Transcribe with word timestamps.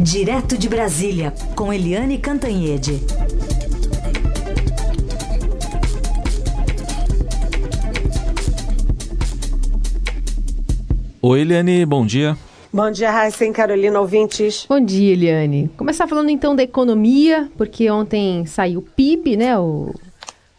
Direto 0.00 0.56
de 0.56 0.68
Brasília, 0.68 1.34
com 1.56 1.72
Eliane 1.72 2.18
Cantanhede. 2.18 3.00
Oi, 11.20 11.40
Eliane, 11.40 11.84
bom 11.84 12.06
dia. 12.06 12.38
Bom 12.72 12.88
dia, 12.92 13.10
Raíssa 13.10 13.44
e 13.44 13.52
Carolina, 13.52 13.98
ouvintes. 13.98 14.66
Bom 14.68 14.80
dia, 14.80 15.14
Eliane. 15.14 15.68
Começar 15.76 16.06
falando 16.06 16.30
então 16.30 16.54
da 16.54 16.62
economia, 16.62 17.50
porque 17.56 17.90
ontem 17.90 18.46
saiu 18.46 18.78
o 18.78 18.82
PIB, 18.82 19.36
né? 19.36 19.58
O 19.58 19.92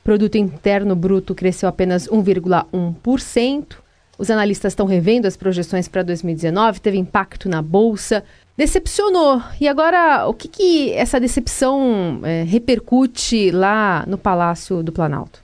Produto 0.04 0.36
Interno 0.36 0.98
Bruto 0.98 1.34
cresceu 1.34 1.70
apenas 1.70 2.10
1,1%. 2.10 3.78
Os 4.18 4.30
analistas 4.30 4.74
estão 4.74 4.86
revendo 4.86 5.30
as 5.30 5.38
projeções 5.38 5.88
para 5.88 6.04
2019, 6.04 6.82
teve 6.82 6.98
impacto 6.98 7.48
na 7.48 7.62
Bolsa 7.62 8.22
decepcionou. 8.60 9.42
E 9.60 9.70
agora, 9.70 10.28
o 10.28 10.34
que, 10.34 10.50
que 10.50 10.92
essa 10.92 11.18
decepção 11.18 12.20
é, 12.24 12.44
repercute 12.44 13.52
lá 13.52 14.04
no 14.06 14.18
Palácio 14.18 14.84
do 14.84 14.92
Planalto? 14.92 15.42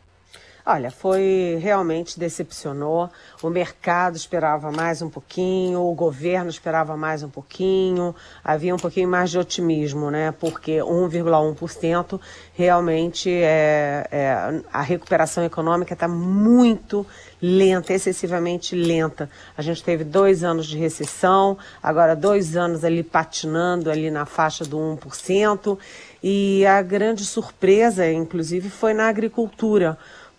Olha, 0.68 0.90
foi 0.90 1.60
realmente 1.62 2.20
decepcionou. 2.20 3.08
O 3.44 3.52
mercado 3.52 4.16
esperava 4.16 4.72
mais 4.72 5.00
um 5.00 5.08
pouquinho, 5.08 5.80
o 5.80 5.94
governo 5.94 6.50
esperava 6.50 6.98
mais 6.98 7.22
um 7.22 7.30
pouquinho, 7.30 8.16
havia 8.44 8.74
um 8.74 8.80
pouquinho 8.80 9.08
mais 9.08 9.30
de 9.30 9.38
otimismo, 9.38 10.10
né? 10.10 10.34
Porque 10.40 10.78
1,1% 10.78 12.20
realmente 12.56 13.30
é, 13.30 14.08
é, 14.12 14.62
a 14.74 14.82
recuperação 14.82 15.44
econômica 15.44 15.94
está 15.94 16.08
muito 16.08 17.06
lenta, 17.40 17.94
excessivamente 17.94 18.76
lenta. 18.76 19.30
A 19.56 19.62
gente 19.62 19.84
teve 19.84 20.04
dois 20.04 20.44
anos 20.44 20.66
de 20.66 20.80
recessão, 20.80 21.60
agora 21.84 22.16
dois 22.16 22.58
anos 22.58 22.84
ali 22.84 23.04
patinando 23.04 23.92
ali 23.92 24.10
na 24.10 24.26
faixa 24.26 24.66
do 24.66 24.80
1%. 24.80 25.78
E 26.24 26.66
a 26.66 26.82
grande 26.82 27.24
surpresa, 27.24 28.12
inclusive, 28.12 28.68
foi 28.68 28.96
na 28.96 29.08
agricultura 29.08 29.96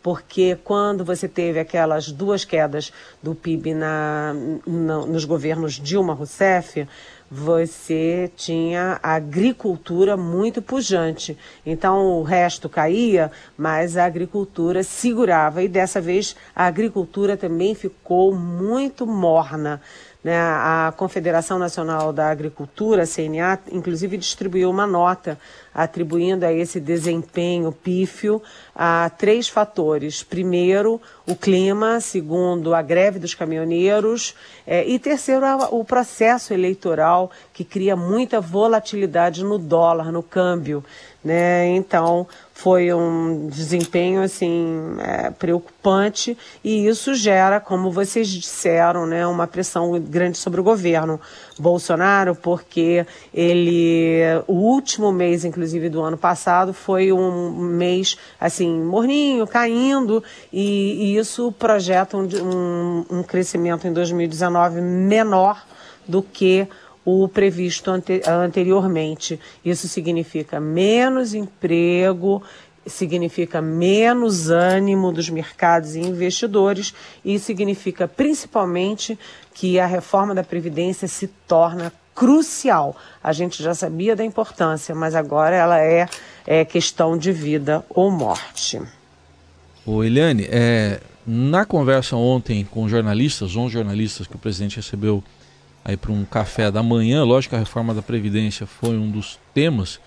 porque 0.07 0.57
quando 0.63 1.05
você 1.05 1.27
teve 1.27 1.59
aquelas 1.59 2.13
duas 2.13 2.45
quedas 2.45 2.93
do 3.21 3.35
PIB 3.35 3.75
na, 3.75 4.33
na, 4.65 5.05
nos 5.05 5.25
governos 5.25 5.81
Dilma 5.81 6.15
Rousseff, 6.15 6.87
você 7.29 8.31
tinha 8.37 9.01
a 9.03 9.17
agricultura 9.17 10.17
muito 10.17 10.63
pujante. 10.63 11.37
Então 11.67 12.21
o 12.21 12.23
resto 12.23 12.69
caía, 12.69 13.33
mas 13.59 13.97
a 13.97 14.05
agricultura 14.05 14.85
segurava. 14.85 15.61
E 15.61 15.67
dessa 15.67 16.01
vez 16.01 16.37
a 16.55 16.67
agricultura 16.67 17.37
também 17.37 17.75
ficou 17.75 18.33
muito 18.33 19.09
morna. 19.09 19.83
Né? 20.27 20.37
A 20.37 20.93
Confederação 20.97 21.57
Nacional 21.57 22.13
da 22.13 22.29
Agricultura, 22.29 23.05
a 23.05 23.07
CNA, 23.07 23.61
inclusive 23.71 24.17
distribuiu 24.17 24.69
uma 24.69 24.85
nota 24.85 25.39
atribuindo 25.73 26.45
a 26.45 26.53
esse 26.53 26.81
desempenho 26.81 27.71
pífio 27.71 28.43
a 28.75 29.09
três 29.17 29.49
fatores. 29.49 30.25
Primeiro, 30.25 31.01
o 31.29 31.37
clima, 31.37 32.01
segundo, 32.01 32.75
a 32.75 32.83
greve 32.83 33.21
dos 33.21 33.35
caminhoneiros, 33.35 34.35
é, 34.67 34.85
e 34.85 34.99
terceiro, 34.99 35.47
o 35.71 35.85
processo 35.85 36.53
eleitoral 36.53 37.31
que 37.53 37.63
cria 37.63 37.95
muita 37.95 38.41
volatilidade 38.41 39.45
no 39.45 39.59
dólar, 39.59 40.11
no 40.11 40.25
câmbio. 40.25 40.83
Né? 41.27 41.67
Então, 41.71 42.25
foi 42.55 42.95
um 42.95 43.49
desempenho 43.49 44.23
assim 44.23 44.95
é, 45.01 45.33
preocupante 45.33 46.39
e 46.63 46.87
isso 46.87 47.17
gera, 47.17 47.59
como 47.59 47.91
vocês 47.91 48.29
disseram, 48.29 49.07
né, 49.07 49.27
uma 49.27 49.45
pressão 49.45 49.99
grande 49.99 50.39
sobre 50.39 50.61
o 50.61 50.63
governo 50.63 51.21
Bolsonaro, 51.59 52.37
porque 52.37 53.05
ele 53.35 54.21
o 54.47 54.53
último 54.53 55.11
mês, 55.11 55.45
inclusive 55.45 55.89
do 55.89 56.01
ano 56.01 56.17
passado, 56.17 56.73
foi 56.73 57.13
um 57.13 57.51
mês 57.51 58.17
assim 58.39 58.81
morninho, 58.85 59.49
caindo 59.49 60.23
e, 60.53 61.15
e 61.15 61.17
isso 61.17 61.51
projeta 61.51 62.17
um, 62.17 62.23
um, 62.23 63.19
um 63.19 63.23
crescimento 63.25 63.89
em 63.89 63.93
2019 63.93 64.81
menor 64.81 65.61
do 66.07 66.23
que 66.23 66.69
o 67.07 67.29
previsto 67.29 67.89
ante 67.89 68.21
anteriormente. 68.27 69.39
Isso 69.65 69.87
significa 69.87 70.59
menos 70.59 71.35
emprego, 71.35 72.43
significa 72.85 73.63
menos 73.63 74.51
ânimo 74.51 75.13
dos 75.13 75.31
mercados 75.31 75.95
e 75.95 76.01
investidores 76.01 76.93
e 77.25 77.39
significa 77.39 78.09
principalmente 78.09 79.17
que 79.55 79.79
a 79.79 79.87
reforma 79.87 80.35
da 80.35 80.43
Previdência 80.43 81.07
se 81.07 81.29
torna 81.47 81.93
crucial. 82.13 82.97
A 83.23 83.33
gente 83.33 83.63
já 83.63 83.73
sabia 83.73 84.17
da 84.17 84.25
importância, 84.25 84.93
mas 84.93 85.15
agora 85.15 85.55
ela 85.55 85.81
é, 85.81 86.09
é 86.45 86.65
questão 86.65 87.17
de 87.17 87.31
vida 87.31 87.85
ou 87.89 88.11
morte. 88.11 88.83
O 89.85 90.03
Eliane, 90.03 90.49
é, 90.51 91.01
na 91.25 91.65
conversa 91.65 92.17
ontem 92.17 92.65
com 92.65 92.89
jornalistas, 92.89 93.55
11 93.55 93.73
jornalistas 93.73 94.27
que 94.27 94.35
o 94.35 94.39
presidente 94.39 94.77
recebeu 94.77 95.23
aí 95.87 95.97
para 95.97 96.11
um 96.11 96.25
café 96.25 96.69
da 96.69 96.83
manhã. 96.83 97.23
Lógico 97.23 97.51
que 97.51 97.57
a 97.57 97.61
reforma 97.61 97.95
da 97.95 98.03
Previdência 98.03 98.67
foi 98.67 98.97
um 98.97 99.09
dos 99.09 99.39
temas. 99.55 100.01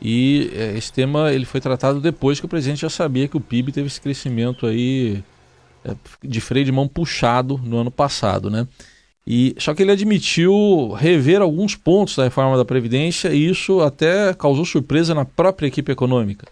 E 0.00 0.52
é, 0.54 0.78
esse 0.78 0.92
tema 0.92 1.32
ele 1.32 1.44
foi 1.44 1.60
tratado 1.60 2.00
depois 2.00 2.38
que 2.38 2.46
o 2.46 2.48
presidente 2.48 2.82
já 2.82 2.90
sabia 2.90 3.26
que 3.26 3.36
o 3.36 3.40
PIB 3.40 3.72
teve 3.72 3.88
esse 3.88 4.00
crescimento 4.00 4.66
aí 4.66 5.24
é, 5.84 5.94
de 6.22 6.40
freio 6.40 6.64
de 6.64 6.70
mão 6.70 6.86
puxado 6.86 7.60
no 7.64 7.78
ano 7.78 7.90
passado, 7.90 8.48
né? 8.48 8.68
E 9.26 9.56
só 9.58 9.74
que 9.74 9.82
ele 9.82 9.90
admitiu 9.90 10.92
rever 10.96 11.42
alguns 11.42 11.74
pontos 11.74 12.14
da 12.14 12.22
reforma 12.22 12.56
da 12.56 12.64
previdência 12.64 13.30
e 13.30 13.50
isso 13.50 13.80
até 13.80 14.32
causou 14.32 14.64
surpresa 14.64 15.12
na 15.12 15.24
própria 15.24 15.66
equipe 15.66 15.90
econômica. 15.90 16.46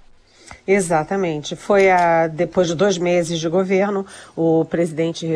Exatamente. 0.67 1.55
Foi 1.55 1.91
a, 1.91 2.27
depois 2.27 2.67
de 2.67 2.75
dois 2.75 2.99
meses 2.99 3.39
de 3.39 3.49
governo, 3.49 4.05
o 4.35 4.65
presidente 4.65 5.27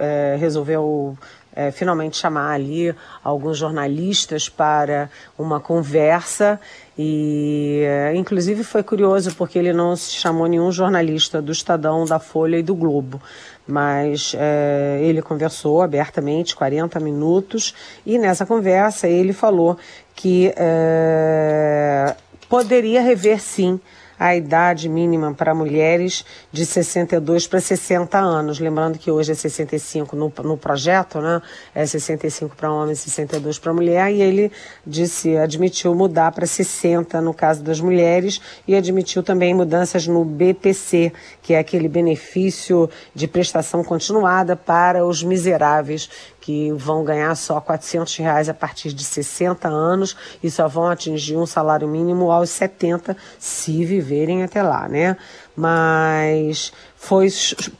é, 0.00 0.36
resolveu 0.38 1.16
é, 1.54 1.70
finalmente 1.70 2.16
chamar 2.16 2.52
ali 2.52 2.94
alguns 3.22 3.58
jornalistas 3.58 4.48
para 4.48 5.10
uma 5.38 5.60
conversa. 5.60 6.60
E 6.96 7.82
é, 7.84 8.14
inclusive 8.14 8.62
foi 8.62 8.82
curioso 8.82 9.34
porque 9.34 9.58
ele 9.58 9.72
não 9.72 9.96
chamou 9.96 10.46
nenhum 10.46 10.70
jornalista 10.70 11.40
do 11.40 11.52
Estadão, 11.52 12.04
da 12.04 12.18
Folha 12.18 12.58
e 12.58 12.62
do 12.62 12.74
Globo, 12.74 13.20
mas 13.66 14.34
é, 14.38 15.00
ele 15.02 15.22
conversou 15.22 15.82
abertamente 15.82 16.54
40 16.54 17.00
minutos. 17.00 17.74
E 18.04 18.18
nessa 18.18 18.44
conversa 18.44 19.08
ele 19.08 19.32
falou 19.32 19.78
que 20.14 20.52
é, 20.56 22.14
poderia 22.48 23.00
rever 23.00 23.40
sim 23.40 23.80
a 24.20 24.36
idade 24.36 24.86
mínima 24.86 25.32
para 25.32 25.54
mulheres 25.54 26.26
de 26.52 26.66
62 26.66 27.46
para 27.46 27.58
60 27.58 28.18
anos. 28.18 28.60
Lembrando 28.60 28.98
que 28.98 29.10
hoje 29.10 29.32
é 29.32 29.34
65 29.34 30.14
no, 30.14 30.30
no 30.44 30.58
projeto, 30.58 31.22
né? 31.22 31.40
É 31.74 31.86
65 31.86 32.54
para 32.54 32.70
homem, 32.70 32.94
62 32.94 33.58
para 33.58 33.72
mulher. 33.72 34.12
E 34.12 34.20
ele 34.20 34.52
disse, 34.86 35.38
admitiu 35.38 35.94
mudar 35.94 36.32
para 36.32 36.44
60 36.44 37.18
no 37.22 37.32
caso 37.32 37.62
das 37.62 37.80
mulheres 37.80 38.42
e 38.68 38.76
admitiu 38.76 39.22
também 39.22 39.54
mudanças 39.54 40.06
no 40.06 40.22
BPC, 40.22 41.14
que 41.40 41.54
é 41.54 41.58
aquele 41.58 41.88
benefício 41.88 42.90
de 43.14 43.26
prestação 43.26 43.82
continuada 43.82 44.54
para 44.54 45.06
os 45.06 45.22
miseráveis 45.22 46.10
que 46.50 46.72
vão 46.72 47.04
ganhar 47.04 47.32
só 47.36 47.60
400 47.60 48.16
reais 48.16 48.48
a 48.48 48.54
partir 48.54 48.92
de 48.92 49.04
60 49.04 49.68
anos 49.68 50.16
e 50.42 50.50
só 50.50 50.66
vão 50.66 50.88
atingir 50.88 51.36
um 51.36 51.46
salário 51.46 51.86
mínimo 51.86 52.28
aos 52.32 52.50
70 52.50 53.16
se 53.38 53.84
viverem 53.84 54.42
até 54.42 54.60
lá, 54.60 54.88
né? 54.88 55.16
Mas 55.54 56.72
foi 56.96 57.28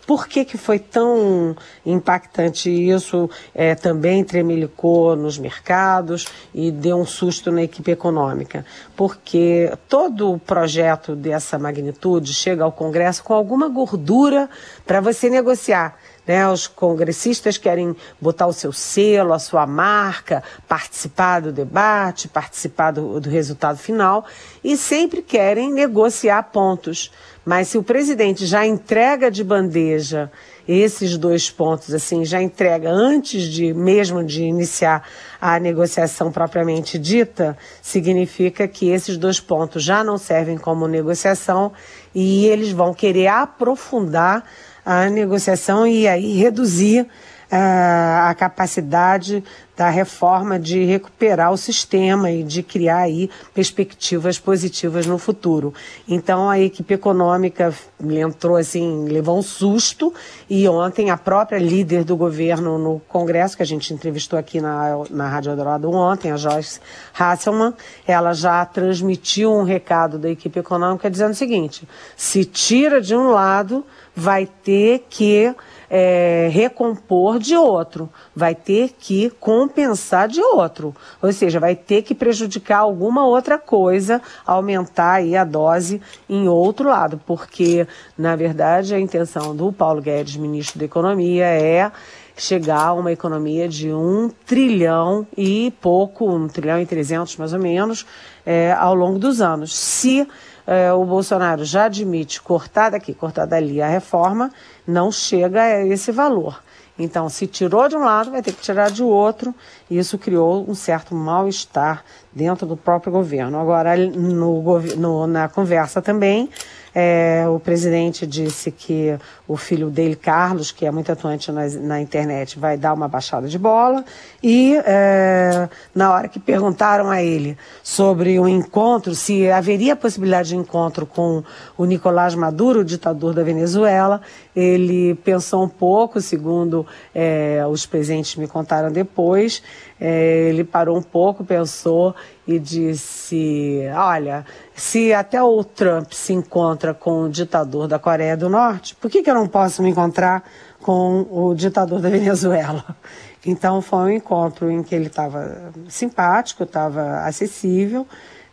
por 0.06 0.28
que, 0.28 0.44
que 0.44 0.56
foi 0.56 0.78
tão 0.78 1.56
impactante 1.84 2.70
isso? 2.70 3.28
É, 3.52 3.74
também 3.74 4.22
tremelicou 4.22 5.16
nos 5.16 5.36
mercados 5.36 6.26
e 6.54 6.70
deu 6.70 6.96
um 6.96 7.06
susto 7.06 7.50
na 7.50 7.62
equipe 7.62 7.90
econômica, 7.90 8.64
porque 8.96 9.72
todo 9.88 10.40
projeto 10.46 11.16
dessa 11.16 11.58
magnitude 11.58 12.32
chega 12.32 12.62
ao 12.62 12.70
Congresso 12.70 13.24
com 13.24 13.34
alguma 13.34 13.68
gordura 13.68 14.48
para 14.86 15.00
você 15.00 15.28
negociar. 15.28 15.98
Né? 16.30 16.48
Os 16.48 16.68
congressistas 16.68 17.58
querem 17.58 17.96
botar 18.20 18.46
o 18.46 18.52
seu 18.52 18.72
selo, 18.72 19.32
a 19.32 19.40
sua 19.40 19.66
marca, 19.66 20.44
participar 20.68 21.40
do 21.40 21.50
debate, 21.50 22.28
participar 22.28 22.92
do, 22.92 23.18
do 23.18 23.28
resultado 23.28 23.76
final 23.76 24.24
e 24.62 24.76
sempre 24.76 25.22
querem 25.22 25.72
negociar 25.72 26.40
pontos. 26.44 27.10
Mas 27.44 27.66
se 27.66 27.78
o 27.78 27.82
presidente 27.82 28.46
já 28.46 28.64
entrega 28.64 29.28
de 29.28 29.42
bandeja 29.42 30.30
esses 30.68 31.16
dois 31.18 31.50
pontos, 31.50 31.92
assim, 31.92 32.24
já 32.24 32.40
entrega 32.40 32.88
antes 32.88 33.42
de 33.42 33.74
mesmo 33.74 34.22
de 34.22 34.44
iniciar 34.44 35.02
a 35.40 35.58
negociação 35.58 36.30
propriamente 36.30 36.96
dita, 36.96 37.58
significa 37.82 38.68
que 38.68 38.88
esses 38.88 39.16
dois 39.16 39.40
pontos 39.40 39.82
já 39.82 40.04
não 40.04 40.16
servem 40.16 40.56
como 40.56 40.86
negociação 40.86 41.72
e 42.14 42.46
eles 42.46 42.70
vão 42.70 42.94
querer 42.94 43.26
aprofundar 43.26 44.44
a 44.84 45.08
negociação 45.08 45.86
e 45.86 46.06
aí 46.08 46.32
reduzir 46.34 47.06
a 47.50 48.34
capacidade 48.38 49.42
da 49.76 49.88
reforma 49.88 50.58
de 50.58 50.84
recuperar 50.84 51.50
o 51.50 51.56
sistema 51.56 52.30
e 52.30 52.42
de 52.42 52.62
criar 52.62 52.98
aí 52.98 53.30
perspectivas 53.54 54.38
positivas 54.38 55.06
no 55.06 55.16
futuro. 55.16 55.72
Então 56.06 56.50
a 56.50 56.60
equipe 56.60 56.92
econômica 56.92 57.74
entrou 57.98 58.56
assim, 58.56 59.08
levou 59.08 59.38
um 59.38 59.42
susto 59.42 60.12
e 60.50 60.68
ontem 60.68 61.10
a 61.10 61.16
própria 61.16 61.58
líder 61.58 62.04
do 62.04 62.14
governo 62.14 62.78
no 62.78 63.00
Congresso, 63.08 63.56
que 63.56 63.62
a 63.62 63.66
gente 63.66 63.94
entrevistou 63.94 64.38
aqui 64.38 64.60
na, 64.60 65.02
na 65.08 65.28
Rádio 65.28 65.50
Eldorado 65.50 65.90
ontem, 65.90 66.30
a 66.30 66.36
Joyce 66.36 66.78
Hasselman, 67.18 67.72
ela 68.06 68.34
já 68.34 68.62
transmitiu 68.66 69.50
um 69.50 69.64
recado 69.64 70.18
da 70.18 70.28
equipe 70.28 70.60
econômica 70.60 71.10
dizendo 71.10 71.32
o 71.32 71.34
seguinte, 71.34 71.88
se 72.14 72.44
tira 72.44 73.00
de 73.00 73.16
um 73.16 73.30
lado, 73.30 73.82
vai 74.14 74.46
ter 74.62 75.06
que 75.08 75.54
é, 75.90 76.48
recompor 76.52 77.40
de 77.40 77.56
outro, 77.56 78.08
vai 78.34 78.54
ter 78.54 78.94
que 78.96 79.28
compensar 79.40 80.28
de 80.28 80.40
outro. 80.40 80.94
Ou 81.20 81.32
seja, 81.32 81.58
vai 81.58 81.74
ter 81.74 82.02
que 82.02 82.14
prejudicar 82.14 82.78
alguma 82.78 83.26
outra 83.26 83.58
coisa, 83.58 84.22
aumentar 84.46 85.14
aí 85.14 85.36
a 85.36 85.42
dose 85.42 86.00
em 86.28 86.48
outro 86.48 86.88
lado, 86.88 87.20
porque, 87.26 87.86
na 88.16 88.36
verdade, 88.36 88.94
a 88.94 89.00
intenção 89.00 89.54
do 89.54 89.72
Paulo 89.72 90.00
Guedes, 90.00 90.36
ministro 90.36 90.78
da 90.78 90.84
Economia, 90.84 91.46
é 91.46 91.90
chegar 92.36 92.86
a 92.86 92.92
uma 92.94 93.12
economia 93.12 93.68
de 93.68 93.92
um 93.92 94.30
trilhão 94.46 95.26
e 95.36 95.72
pouco, 95.80 96.26
um 96.26 96.48
trilhão 96.48 96.80
e 96.80 96.86
trezentos 96.86 97.36
mais 97.36 97.52
ou 97.52 97.58
menos, 97.58 98.06
é, 98.46 98.72
ao 98.72 98.94
longo 98.94 99.18
dos 99.18 99.42
anos. 99.42 99.76
Se 99.76 100.26
é, 100.70 100.92
o 100.92 101.04
Bolsonaro 101.04 101.64
já 101.64 101.86
admite 101.86 102.40
cortar 102.40 102.90
daqui, 102.90 103.12
cortar 103.12 103.44
dali 103.44 103.82
a 103.82 103.88
reforma, 103.88 104.52
não 104.86 105.10
chega 105.10 105.60
a 105.60 105.84
esse 105.84 106.12
valor. 106.12 106.62
Então, 106.96 107.28
se 107.28 107.48
tirou 107.48 107.88
de 107.88 107.96
um 107.96 108.04
lado, 108.04 108.30
vai 108.30 108.40
ter 108.40 108.52
que 108.52 108.62
tirar 108.62 108.88
de 108.88 109.02
outro, 109.02 109.52
e 109.90 109.98
isso 109.98 110.16
criou 110.16 110.64
um 110.68 110.74
certo 110.74 111.12
mal-estar 111.12 112.04
dentro 112.32 112.68
do 112.68 112.76
próprio 112.76 113.12
governo. 113.12 113.58
Agora, 113.58 113.96
no, 113.96 114.78
no, 114.96 115.26
na 115.26 115.48
conversa 115.48 116.00
também, 116.00 116.48
é, 116.94 117.44
o 117.48 117.60
presidente 117.60 118.26
disse 118.26 118.70
que 118.70 119.16
o 119.46 119.56
filho 119.56 119.90
dele, 119.90 120.16
Carlos, 120.16 120.70
que 120.70 120.86
é 120.86 120.90
muito 120.90 121.10
atuante 121.10 121.52
na, 121.52 121.66
na 121.68 122.00
internet, 122.00 122.58
vai 122.58 122.76
dar 122.76 122.92
uma 122.94 123.08
baixada 123.08 123.48
de 123.48 123.58
bola. 123.58 124.04
E 124.42 124.76
é, 124.84 125.68
na 125.94 126.12
hora 126.12 126.28
que 126.28 126.38
perguntaram 126.38 127.10
a 127.10 127.22
ele 127.22 127.56
sobre 127.82 128.38
o 128.38 128.48
encontro, 128.48 129.14
se 129.14 129.50
haveria 129.50 129.94
possibilidade 129.94 130.50
de 130.50 130.56
encontro 130.56 131.06
com 131.06 131.42
o 131.76 131.84
Nicolás 131.84 132.34
Maduro, 132.34 132.80
o 132.80 132.84
ditador 132.84 133.34
da 133.34 133.42
Venezuela, 133.42 134.20
ele 134.54 135.14
pensou 135.16 135.64
um 135.64 135.68
pouco, 135.68 136.20
segundo 136.20 136.86
é, 137.14 137.64
os 137.68 137.86
presentes 137.86 138.36
me 138.36 138.48
contaram 138.48 138.90
depois, 138.90 139.62
é, 140.00 140.48
ele 140.48 140.64
parou 140.64 140.96
um 140.96 141.02
pouco, 141.02 141.44
pensou 141.44 142.14
e 142.46 142.58
disse: 142.58 143.82
Olha, 143.94 144.46
se 144.74 145.12
até 145.12 145.42
o 145.42 145.62
Trump 145.62 146.12
se 146.12 146.32
encontra 146.32 146.94
com 146.94 147.24
o 147.24 147.28
ditador 147.28 147.86
da 147.86 147.98
Coreia 147.98 148.36
do 148.36 148.48
Norte, 148.48 148.96
por 148.96 149.10
que, 149.10 149.22
que 149.22 149.30
eu 149.30 149.34
não 149.34 149.46
posso 149.46 149.82
me 149.82 149.90
encontrar 149.90 150.42
com 150.80 151.26
o 151.30 151.54
ditador 151.54 152.00
da 152.00 152.08
Venezuela? 152.10 152.96
Então 153.44 153.82
foi 153.82 153.98
um 153.98 154.10
encontro 154.10 154.70
em 154.70 154.82
que 154.82 154.94
ele 154.94 155.08
estava 155.08 155.70
simpático, 155.88 156.62
estava 156.62 157.20
acessível. 157.20 158.06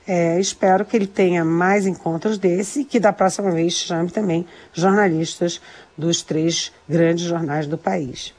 É, 0.05 0.39
espero 0.39 0.85
que 0.85 0.95
ele 0.95 1.07
tenha 1.07 1.43
mais 1.43 1.85
encontros 1.85 2.37
desse 2.37 2.81
e 2.81 2.85
que 2.85 2.97
da 2.97 3.11
próxima 3.11 3.51
vez 3.51 3.73
chame 3.73 4.09
também 4.09 4.45
jornalistas 4.71 5.61
dos 5.97 6.21
três 6.21 6.71
grandes 6.87 7.25
jornais 7.25 7.67
do 7.67 7.77
país. 7.77 8.33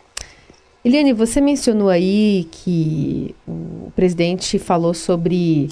Eliane, 0.88 1.12
você 1.12 1.38
mencionou 1.38 1.90
aí 1.90 2.48
que 2.50 3.34
o 3.46 3.92
presidente 3.94 4.58
falou 4.58 4.94
sobre. 4.94 5.68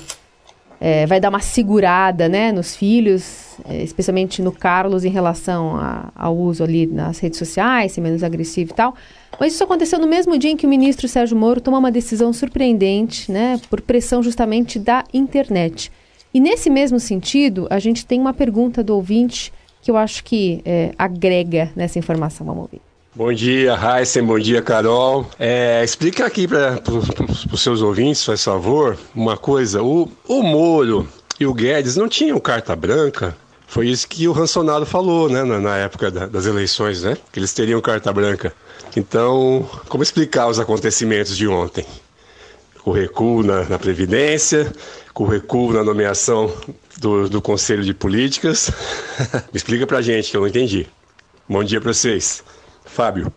É, 0.78 1.06
vai 1.06 1.18
dar 1.18 1.30
uma 1.30 1.40
segurada 1.40 2.28
né, 2.28 2.52
nos 2.52 2.76
filhos, 2.76 3.56
é, 3.66 3.82
especialmente 3.82 4.42
no 4.42 4.52
Carlos, 4.52 5.06
em 5.06 5.08
relação 5.08 5.74
a, 5.76 6.12
ao 6.14 6.36
uso 6.36 6.62
ali 6.62 6.86
nas 6.86 7.18
redes 7.18 7.38
sociais, 7.38 7.92
ser 7.92 8.02
menos 8.02 8.22
agressivo 8.22 8.72
e 8.72 8.74
tal. 8.74 8.94
Mas 9.40 9.54
isso 9.54 9.64
aconteceu 9.64 9.98
no 9.98 10.06
mesmo 10.06 10.36
dia 10.36 10.50
em 10.50 10.56
que 10.56 10.66
o 10.66 10.68
ministro 10.68 11.08
Sérgio 11.08 11.34
Moro 11.34 11.62
tomou 11.62 11.80
uma 11.80 11.90
decisão 11.90 12.30
surpreendente, 12.30 13.32
né, 13.32 13.58
por 13.70 13.80
pressão 13.80 14.22
justamente 14.22 14.78
da 14.78 15.02
internet. 15.14 15.90
E 16.34 16.38
nesse 16.38 16.68
mesmo 16.68 17.00
sentido, 17.00 17.66
a 17.70 17.78
gente 17.78 18.04
tem 18.04 18.20
uma 18.20 18.34
pergunta 18.34 18.84
do 18.84 18.94
ouvinte 18.94 19.50
que 19.80 19.90
eu 19.90 19.96
acho 19.96 20.22
que 20.22 20.60
é, 20.66 20.92
agrega 20.98 21.72
nessa 21.74 21.98
informação. 21.98 22.46
Vamos 22.46 22.64
ouvir. 22.64 22.82
Bom 23.16 23.32
dia, 23.32 23.74
Heisen, 23.74 24.24
bom 24.24 24.38
dia, 24.38 24.60
Carol. 24.60 25.26
É, 25.38 25.82
explica 25.82 26.26
aqui 26.26 26.46
para 26.46 26.82
os 27.50 27.62
seus 27.62 27.80
ouvintes, 27.80 28.22
faz 28.22 28.44
favor, 28.44 28.98
uma 29.14 29.38
coisa. 29.38 29.82
O, 29.82 30.12
o 30.28 30.42
Moro 30.42 31.08
e 31.40 31.46
o 31.46 31.54
Guedes 31.54 31.96
não 31.96 32.10
tinham 32.10 32.38
carta 32.38 32.76
branca? 32.76 33.34
Foi 33.66 33.88
isso 33.88 34.06
que 34.06 34.28
o 34.28 34.32
Ransonado 34.32 34.84
falou, 34.84 35.30
né, 35.30 35.44
na, 35.44 35.58
na 35.58 35.78
época 35.78 36.10
da, 36.10 36.26
das 36.26 36.44
eleições, 36.44 37.04
né? 37.04 37.16
Que 37.32 37.38
eles 37.38 37.54
teriam 37.54 37.80
carta 37.80 38.12
branca. 38.12 38.52
Então, 38.94 39.66
como 39.88 40.02
explicar 40.02 40.48
os 40.48 40.60
acontecimentos 40.60 41.34
de 41.38 41.48
ontem? 41.48 41.86
O 42.84 42.90
recuo 42.90 43.42
na, 43.42 43.64
na 43.64 43.78
Previdência, 43.78 44.70
o 45.14 45.24
recuo 45.24 45.72
na 45.72 45.82
nomeação 45.82 46.52
do, 46.98 47.30
do 47.30 47.40
Conselho 47.40 47.82
de 47.82 47.94
Políticas. 47.94 48.70
Explica 49.54 49.86
pra 49.86 50.02
gente, 50.02 50.30
que 50.30 50.36
eu 50.36 50.42
não 50.42 50.48
entendi. 50.48 50.86
Bom 51.48 51.64
dia 51.64 51.80
para 51.80 51.94
vocês. 51.94 52.44
Fábio. 52.86 53.32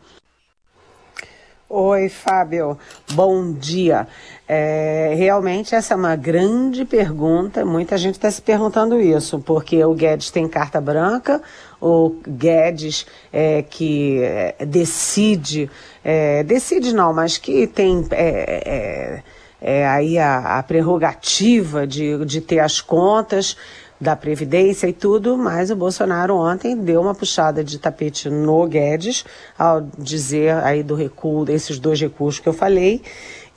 Oi, 1.72 2.10
Fábio. 2.10 2.80
Bom 3.12 3.54
dia. 3.54 4.08
É, 4.48 5.14
realmente 5.16 5.76
essa 5.76 5.94
é 5.94 5.98
uma 5.98 6.16
grande 6.16 6.84
pergunta. 6.84 7.64
Muita 7.64 7.96
gente 7.96 8.16
está 8.16 8.32
se 8.32 8.42
perguntando 8.42 9.00
isso, 9.00 9.38
porque 9.40 9.84
o 9.84 9.94
Guedes 9.94 10.32
tem 10.32 10.48
carta 10.48 10.82
branca, 10.82 11.40
o 11.80 12.16
Guedes 12.28 13.06
é, 13.32 13.62
que 13.62 14.20
é, 14.24 14.66
decide, 14.66 15.70
é, 16.04 16.42
decide 16.44 16.92
não, 16.92 17.14
mas 17.14 17.38
que 17.38 17.68
tem 17.68 18.04
é, 18.12 19.22
é, 19.62 19.88
aí 19.88 20.18
a, 20.18 20.58
a 20.58 20.64
prerrogativa 20.64 21.86
de, 21.86 22.26
de 22.26 22.42
ter 22.42 22.60
as 22.60 22.82
contas 22.82 23.56
da 24.00 24.16
Previdência 24.16 24.88
e 24.88 24.94
tudo, 24.94 25.38
mas 25.38 25.70
o 25.70 25.76
Bolsonaro 25.76 26.36
ontem 26.36 26.76
deu 26.76 27.02
uma 27.02 27.14
puxada 27.14 27.64
de 27.64 27.78
tapete 27.78 28.30
no 28.30 28.66
Guedes 28.66 29.26
ao 29.58 29.82
dizer 29.98 30.56
aí 30.64 30.82
do 30.82 30.96
recuo, 30.96 31.44
desses 31.44 31.78
dois 31.80 32.00
recursos 32.00 32.40
que 32.40 32.48
eu 32.48 32.54
falei. 32.54 33.02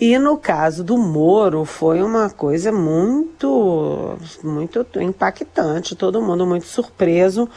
E 0.01 0.19
no 0.19 0.37
caso 0.37 0.83
do 0.83 0.99
Moro 0.99 1.65
foi 1.65 2.03
uma 2.03 2.29
coisa 2.29 2.73
muito, 2.73 4.19
muito 4.43 4.85
impactante, 5.01 5.95
todo 5.95 6.21
mundo 6.21 6.45
muito 6.45 6.67
surpreso, 6.67 7.49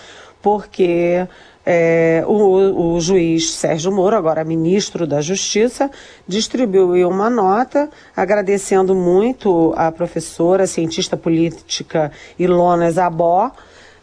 porque 0.45 1.27
é, 1.65 2.23
o, 2.27 2.93
o, 2.93 3.01
juiz 3.01 3.51
Sérgio 3.55 3.91
Moro, 3.91 4.15
agora 4.15 4.43
ministro 4.43 5.07
da 5.07 5.19
Justiça, 5.19 5.89
distribuiu 6.27 7.09
uma 7.09 7.31
nota 7.31 7.89
agradecendo 8.15 8.93
muito 8.93 9.73
a 9.75 9.91
professora, 9.91 10.67
cientista 10.67 11.17
política 11.17 12.11
Ilona 12.37 12.91
Zabó, 12.91 13.53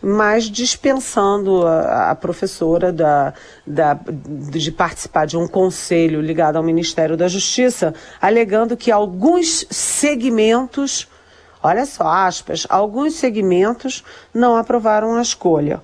mas 0.02 0.46
dispensando 0.46 1.64
a, 1.64 2.10
a 2.10 2.14
professora 2.16 2.92
da, 2.92 3.32
da, 3.64 3.96
de 4.04 4.72
participar 4.72 5.26
de 5.26 5.36
um 5.36 5.46
conselho 5.46 6.20
ligado 6.20 6.56
ao 6.56 6.62
Ministério 6.64 7.16
da 7.16 7.28
Justiça, 7.28 7.94
alegando 8.20 8.76
que 8.76 8.90
alguns 8.90 9.64
segmentos, 9.70 11.06
olha 11.62 11.86
só, 11.86 12.08
aspas, 12.08 12.66
alguns 12.68 13.14
segmentos 13.14 14.02
não 14.34 14.56
aprovaram 14.56 15.14
a 15.14 15.22
escolha. 15.22 15.80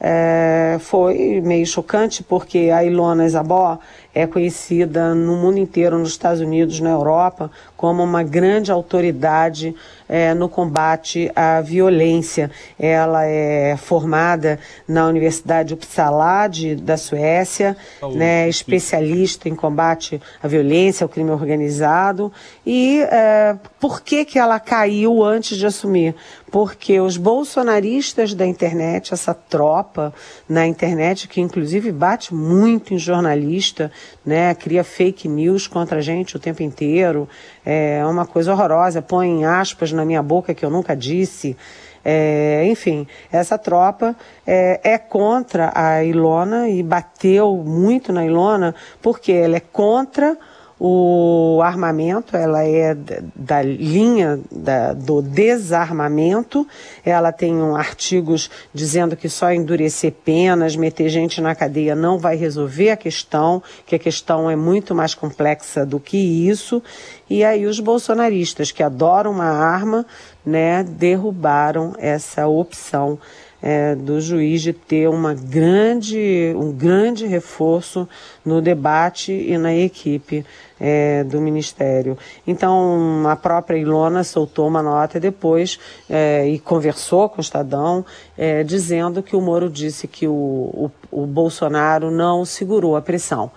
É, 0.00 0.76
foi 0.80 1.40
meio 1.40 1.66
chocante 1.66 2.22
porque 2.22 2.70
a 2.72 2.84
Ilona 2.84 3.26
Isabó 3.26 3.78
é 4.14 4.26
conhecida 4.26 5.14
no 5.14 5.36
mundo 5.36 5.58
inteiro, 5.58 5.98
nos 5.98 6.10
Estados 6.10 6.40
Unidos, 6.40 6.80
na 6.80 6.90
Europa, 6.90 7.50
como 7.76 8.02
uma 8.02 8.22
grande 8.22 8.72
autoridade 8.72 9.74
é, 10.08 10.34
no 10.34 10.48
combate 10.48 11.30
à 11.36 11.60
violência. 11.60 12.50
Ela 12.78 13.24
é 13.26 13.76
formada 13.76 14.58
na 14.88 15.06
Universidade 15.06 15.74
Uppsala 15.74 16.48
de, 16.48 16.74
da 16.74 16.96
Suécia, 16.96 17.76
né, 18.14 18.48
especialista 18.48 19.48
em 19.48 19.54
combate 19.54 20.20
à 20.42 20.48
violência, 20.48 21.04
ao 21.04 21.08
crime 21.08 21.30
organizado. 21.30 22.32
E 22.66 23.02
é, 23.02 23.56
por 23.78 24.00
que, 24.02 24.24
que 24.24 24.38
ela 24.38 24.58
caiu 24.58 25.22
antes 25.22 25.56
de 25.56 25.66
assumir? 25.66 26.14
Porque 26.50 26.98
os 26.98 27.16
bolsonaristas 27.16 28.32
da 28.32 28.46
internet, 28.46 29.12
essa 29.12 29.34
tropa 29.34 30.14
na 30.48 30.66
internet, 30.66 31.28
que 31.28 31.40
inclusive 31.40 31.92
bate 31.92 32.34
muito 32.34 32.94
em 32.94 32.98
jornalista, 32.98 33.92
né, 34.24 34.54
cria 34.54 34.84
fake 34.84 35.28
news 35.28 35.66
contra 35.66 35.98
a 35.98 36.00
gente 36.00 36.36
o 36.36 36.38
tempo 36.38 36.62
inteiro, 36.62 37.28
é 37.64 38.04
uma 38.04 38.26
coisa 38.26 38.52
horrorosa, 38.52 39.00
põe 39.00 39.44
aspas 39.44 39.92
na 39.92 40.04
minha 40.04 40.22
boca 40.22 40.54
que 40.54 40.64
eu 40.64 40.70
nunca 40.70 40.96
disse. 40.96 41.56
É, 42.04 42.64
enfim, 42.66 43.06
essa 43.30 43.58
tropa 43.58 44.16
é, 44.46 44.80
é, 44.82 44.98
contra 44.98 45.72
a 45.74 46.02
Ilona 46.04 46.68
e 46.68 46.82
bateu 46.82 47.56
muito 47.56 48.12
na 48.12 48.24
Ilona 48.24 48.74
porque 49.02 49.32
ela 49.32 49.56
é 49.56 49.60
contra 49.60 50.38
o 50.80 51.60
armamento, 51.62 52.36
ela 52.36 52.62
é 52.64 52.96
da 53.34 53.60
linha 53.62 54.38
da, 54.50 54.92
do 54.92 55.20
desarmamento, 55.20 56.66
ela 57.04 57.32
tem 57.32 57.56
um, 57.56 57.74
artigos 57.74 58.48
dizendo 58.72 59.16
que 59.16 59.28
só 59.28 59.52
endurecer 59.52 60.12
penas, 60.12 60.76
meter 60.76 61.08
gente 61.08 61.40
na 61.40 61.54
cadeia 61.54 61.96
não 61.96 62.16
vai 62.16 62.36
resolver 62.36 62.90
a 62.90 62.96
questão, 62.96 63.60
que 63.84 63.96
a 63.96 63.98
questão 63.98 64.48
é 64.48 64.54
muito 64.54 64.94
mais 64.94 65.14
complexa 65.14 65.84
do 65.84 65.98
que 65.98 66.16
isso. 66.16 66.80
E 67.28 67.42
aí 67.42 67.66
os 67.66 67.80
bolsonaristas, 67.80 68.70
que 68.70 68.82
adoram 68.82 69.32
uma 69.32 69.50
arma, 69.50 70.06
né, 70.46 70.84
derrubaram 70.84 71.94
essa 71.98 72.46
opção 72.46 73.18
é, 73.62 73.94
do 73.94 74.20
juiz 74.20 74.62
de 74.62 74.72
ter 74.72 75.08
uma 75.08 75.34
grande, 75.34 76.52
um 76.56 76.72
grande 76.72 77.26
reforço 77.26 78.08
no 78.44 78.60
debate 78.60 79.32
e 79.32 79.58
na 79.58 79.74
equipe 79.74 80.44
é, 80.80 81.24
do 81.24 81.40
Ministério. 81.40 82.16
Então, 82.46 83.24
a 83.26 83.36
própria 83.36 83.76
Ilona 83.76 84.22
soltou 84.22 84.68
uma 84.68 84.82
nota 84.82 85.18
depois 85.18 85.78
é, 86.08 86.48
e 86.48 86.58
conversou 86.58 87.28
com 87.28 87.38
o 87.38 87.40
Estadão, 87.40 88.04
é, 88.36 88.62
dizendo 88.62 89.22
que 89.22 89.34
o 89.34 89.40
Moro 89.40 89.68
disse 89.68 90.06
que 90.06 90.26
o, 90.26 90.32
o, 90.32 90.90
o 91.10 91.26
Bolsonaro 91.26 92.10
não 92.10 92.44
segurou 92.44 92.96
a 92.96 93.02
pressão. 93.02 93.50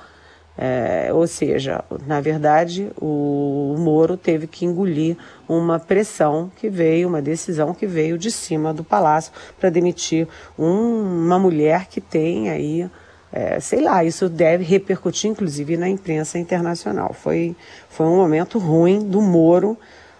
É, 0.63 1.11
ou 1.11 1.25
seja, 1.25 1.83
na 2.05 2.21
verdade, 2.21 2.91
o, 3.01 3.73
o 3.75 3.79
Moro 3.79 4.15
teve 4.15 4.45
que 4.45 4.63
engolir 4.63 5.17
uma 5.49 5.79
pressão 5.79 6.51
que 6.55 6.69
veio, 6.69 7.07
uma 7.07 7.19
decisão 7.19 7.73
que 7.73 7.87
veio 7.87 8.15
de 8.15 8.29
cima 8.29 8.71
do 8.71 8.83
palácio 8.83 9.33
para 9.59 9.71
demitir 9.71 10.27
um, 10.59 11.25
uma 11.25 11.39
mulher 11.39 11.87
que 11.87 11.99
tem 11.99 12.51
aí, 12.51 12.87
é, 13.33 13.59
sei 13.59 13.81
lá, 13.81 14.03
isso 14.03 14.29
deve 14.29 14.63
repercutir 14.63 15.31
inclusive 15.31 15.77
na 15.77 15.89
imprensa 15.89 16.37
internacional. 16.37 17.11
Foi, 17.11 17.55
foi 17.89 18.05
um 18.05 18.17
momento 18.17 18.59
ruim 18.59 18.99
do 18.99 19.19
Moro 19.19 19.75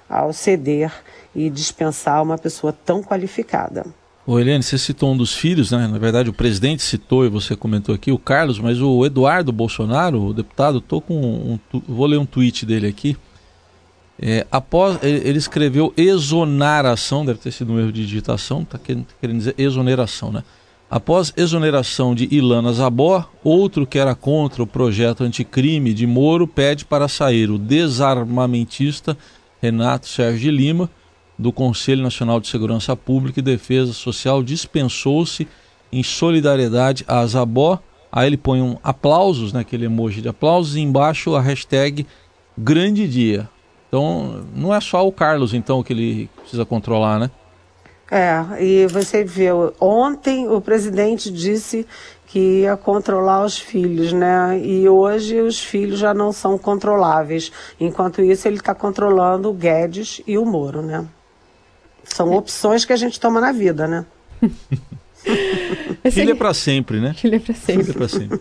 ao 0.10 0.33
ceder 0.33 0.91
e 1.36 1.51
dispensar 1.51 2.19
uma 2.24 2.39
pessoa 2.39 2.74
tão 2.74 3.03
qualificada. 3.03 3.86
Ô 4.25 4.39
Helene, 4.39 4.61
você 4.61 4.77
citou 4.77 5.11
um 5.11 5.17
dos 5.17 5.33
filhos, 5.33 5.71
né? 5.71 5.87
Na 5.87 5.97
verdade, 5.97 6.29
o 6.29 6.33
presidente 6.33 6.83
citou 6.83 7.25
e 7.25 7.29
você 7.29 7.55
comentou 7.55 7.95
aqui, 7.95 8.11
o 8.11 8.19
Carlos, 8.19 8.59
mas 8.59 8.79
o 8.79 9.03
Eduardo 9.03 9.51
Bolsonaro, 9.51 10.27
o 10.27 10.33
deputado, 10.33 10.79
tô 10.79 11.01
com 11.01 11.15
um, 11.15 11.59
vou 11.87 12.05
ler 12.05 12.17
um 12.17 12.25
tweet 12.25 12.63
dele 12.63 12.87
aqui. 12.87 13.17
É, 14.21 14.45
após 14.51 14.99
ele 15.01 15.39
escreveu 15.39 15.91
exoneração, 15.97 17.25
deve 17.25 17.39
ter 17.39 17.51
sido 17.51 17.73
um 17.73 17.79
erro 17.79 17.91
de 17.91 18.05
digitação, 18.05 18.63
tá 18.63 18.77
querendo, 18.77 19.07
querendo 19.19 19.37
dizer 19.39 19.55
exoneração, 19.57 20.31
né? 20.31 20.43
Após 20.87 21.33
exoneração 21.35 22.13
de 22.13 22.27
Ilana 22.29 22.71
Zabor, 22.73 23.27
outro 23.43 23.87
que 23.87 23.97
era 23.97 24.13
contra 24.13 24.61
o 24.61 24.67
projeto 24.67 25.23
anticrime 25.23 25.93
de 25.93 26.05
Moro 26.05 26.45
pede 26.45 26.85
para 26.85 27.07
sair 27.07 27.49
o 27.49 27.57
desarmamentista 27.57 29.17
Renato 29.59 30.07
Sérgio 30.07 30.41
de 30.41 30.51
Lima 30.51 30.89
do 31.41 31.51
Conselho 31.51 32.03
Nacional 32.03 32.39
de 32.39 32.48
Segurança 32.48 32.95
Pública 32.95 33.39
e 33.39 33.43
Defesa 33.43 33.93
Social 33.93 34.43
dispensou-se 34.43 35.48
em 35.91 36.03
solidariedade 36.03 37.03
a 37.07 37.25
Zabó. 37.25 37.79
Aí 38.12 38.27
ele 38.27 38.38
põe 38.38 38.62
um 38.62 38.77
aplausos, 38.83 39.51
né, 39.51 39.62
aquele 39.62 39.86
emoji 39.86 40.21
de 40.21 40.29
aplausos, 40.29 40.75
e 40.75 40.81
embaixo 40.81 41.36
a 41.36 41.41
hashtag 41.41 42.05
grande 42.55 43.07
dia. 43.07 43.50
Então, 43.88 44.45
não 44.55 44.74
é 44.74 44.79
só 44.79 45.05
o 45.05 45.12
Carlos, 45.12 45.53
então, 45.53 45.81
que 45.81 45.91
ele 45.91 46.29
precisa 46.41 46.63
controlar, 46.63 47.19
né? 47.19 47.31
É, 48.10 48.63
e 48.63 48.88
você 48.88 49.24
viu, 49.24 49.74
ontem 49.79 50.48
o 50.48 50.62
presidente 50.62 51.31
disse 51.31 51.88
que 52.27 52.62
ia 52.62 52.77
controlar 52.77 53.43
os 53.43 53.57
filhos, 53.57 54.13
né? 54.13 54.62
E 54.63 54.88
hoje 54.88 55.41
os 55.41 55.60
filhos 55.60 55.98
já 55.98 56.13
não 56.13 56.31
são 56.31 56.57
controláveis. 56.57 57.51
Enquanto 57.79 58.21
isso, 58.21 58.48
ele 58.48 58.57
está 58.57 58.75
controlando 58.75 59.50
o 59.50 59.53
Guedes 59.53 60.21
e 60.27 60.38
o 60.38 60.45
Moro, 60.45 60.81
né? 60.81 61.05
São 62.03 62.31
opções 62.34 62.86
que 62.86 62.93
a 62.93 62.98
gente 62.98 63.20
toma 63.20 63.39
na 63.39 63.51
vida, 63.51 63.88
né? 63.88 64.05
Filho 66.12 66.31
é 66.31 66.36
para 66.36 66.53
sempre, 66.53 67.00
né? 67.00 67.13
Filho 67.13 67.36
é 67.36 67.39
para 67.39 67.53
sempre. 67.53 67.84
Filho 67.84 67.96
é 67.96 67.98
para 67.98 68.08
sempre. 68.08 68.39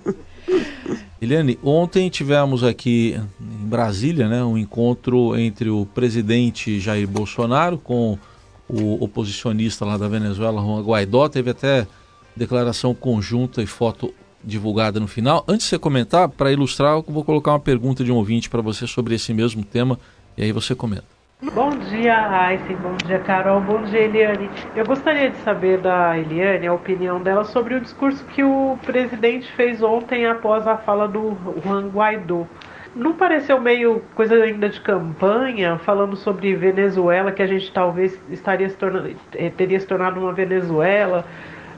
Eliane, 1.21 1.59
ontem 1.63 2.09
tivemos 2.09 2.65
aqui 2.65 3.21
em 3.39 3.67
Brasília 3.67 4.27
né, 4.27 4.43
um 4.43 4.57
encontro 4.57 5.39
entre 5.39 5.69
o 5.69 5.85
presidente 5.85 6.81
Jair 6.81 7.07
Bolsonaro 7.07 7.77
com 7.77 8.19
o 8.67 9.05
oposicionista 9.05 9.85
lá 9.85 9.99
da 9.99 10.09
Venezuela, 10.09 10.63
Juan 10.63 10.83
Guaidó. 10.83 11.29
Teve 11.29 11.51
até 11.51 11.87
declaração 12.35 12.95
conjunta 12.95 13.63
e 13.63 13.67
foto 13.67 14.15
divulgada 14.43 14.99
no 14.99 15.07
final. 15.07 15.45
Antes 15.47 15.67
de 15.67 15.71
você 15.71 15.79
comentar, 15.79 16.27
para 16.29 16.51
ilustrar, 16.51 16.95
eu 16.95 17.05
vou 17.07 17.23
colocar 17.23 17.53
uma 17.53 17.61
pergunta 17.61 18.03
de 18.03 18.11
um 18.11 18.17
ouvinte 18.17 18.49
para 18.49 18.63
você 18.63 18.87
sobre 18.87 19.15
esse 19.15 19.35
mesmo 19.35 19.63
tema 19.63 20.01
e 20.39 20.43
aí 20.43 20.53
você 20.53 20.75
comenta. 20.75 21.20
Bom 21.43 21.71
dia, 21.71 22.15
Aysen. 22.15 22.77
Bom 22.77 22.95
dia, 23.07 23.19
Carol. 23.21 23.63
Bom 23.63 23.81
dia, 23.85 24.01
Eliane. 24.01 24.51
Eu 24.77 24.85
gostaria 24.85 25.31
de 25.31 25.39
saber 25.39 25.79
da 25.79 26.19
Eliane 26.19 26.67
a 26.67 26.75
opinião 26.75 27.19
dela 27.19 27.45
sobre 27.45 27.75
o 27.75 27.81
discurso 27.81 28.23
que 28.27 28.45
o 28.45 28.79
presidente 28.85 29.51
fez 29.53 29.83
ontem 29.83 30.27
após 30.27 30.67
a 30.67 30.77
fala 30.77 31.09
do 31.09 31.35
Juan 31.65 31.89
Guaidó. 31.89 32.47
Não 32.95 33.15
pareceu 33.15 33.59
meio 33.59 34.03
coisa 34.15 34.35
ainda 34.35 34.69
de 34.69 34.83
campanha, 34.83 35.79
falando 35.79 36.15
sobre 36.15 36.55
Venezuela, 36.55 37.33
que 37.33 37.43
a 37.43 37.47
gente 37.47 37.73
talvez 37.73 38.21
estaria 38.29 38.69
se 38.69 38.77
tornando, 38.77 39.17
eh, 39.35 39.49
teria 39.49 39.81
se 39.81 39.87
tornado 39.87 40.21
uma 40.21 40.35
Venezuela, 40.35 41.25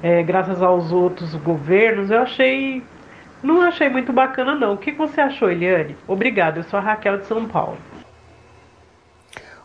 é, 0.03 0.25
graças 0.25 0.61
aos 0.61 0.91
outros 0.91 1.37
governos? 1.37 2.11
Eu 2.11 2.23
achei. 2.23 2.83
Não 3.41 3.63
achei 3.63 3.89
muito 3.89 4.13
bacana, 4.13 4.57
não. 4.57 4.73
O 4.75 4.79
que 4.79 4.91
você 4.91 5.21
achou, 5.21 5.49
Eliane? 5.49 5.97
Obrigada, 6.09 6.59
eu 6.59 6.65
sou 6.65 6.81
a 6.81 6.83
Raquel 6.83 7.19
de 7.19 7.27
São 7.27 7.47
Paulo. 7.47 7.79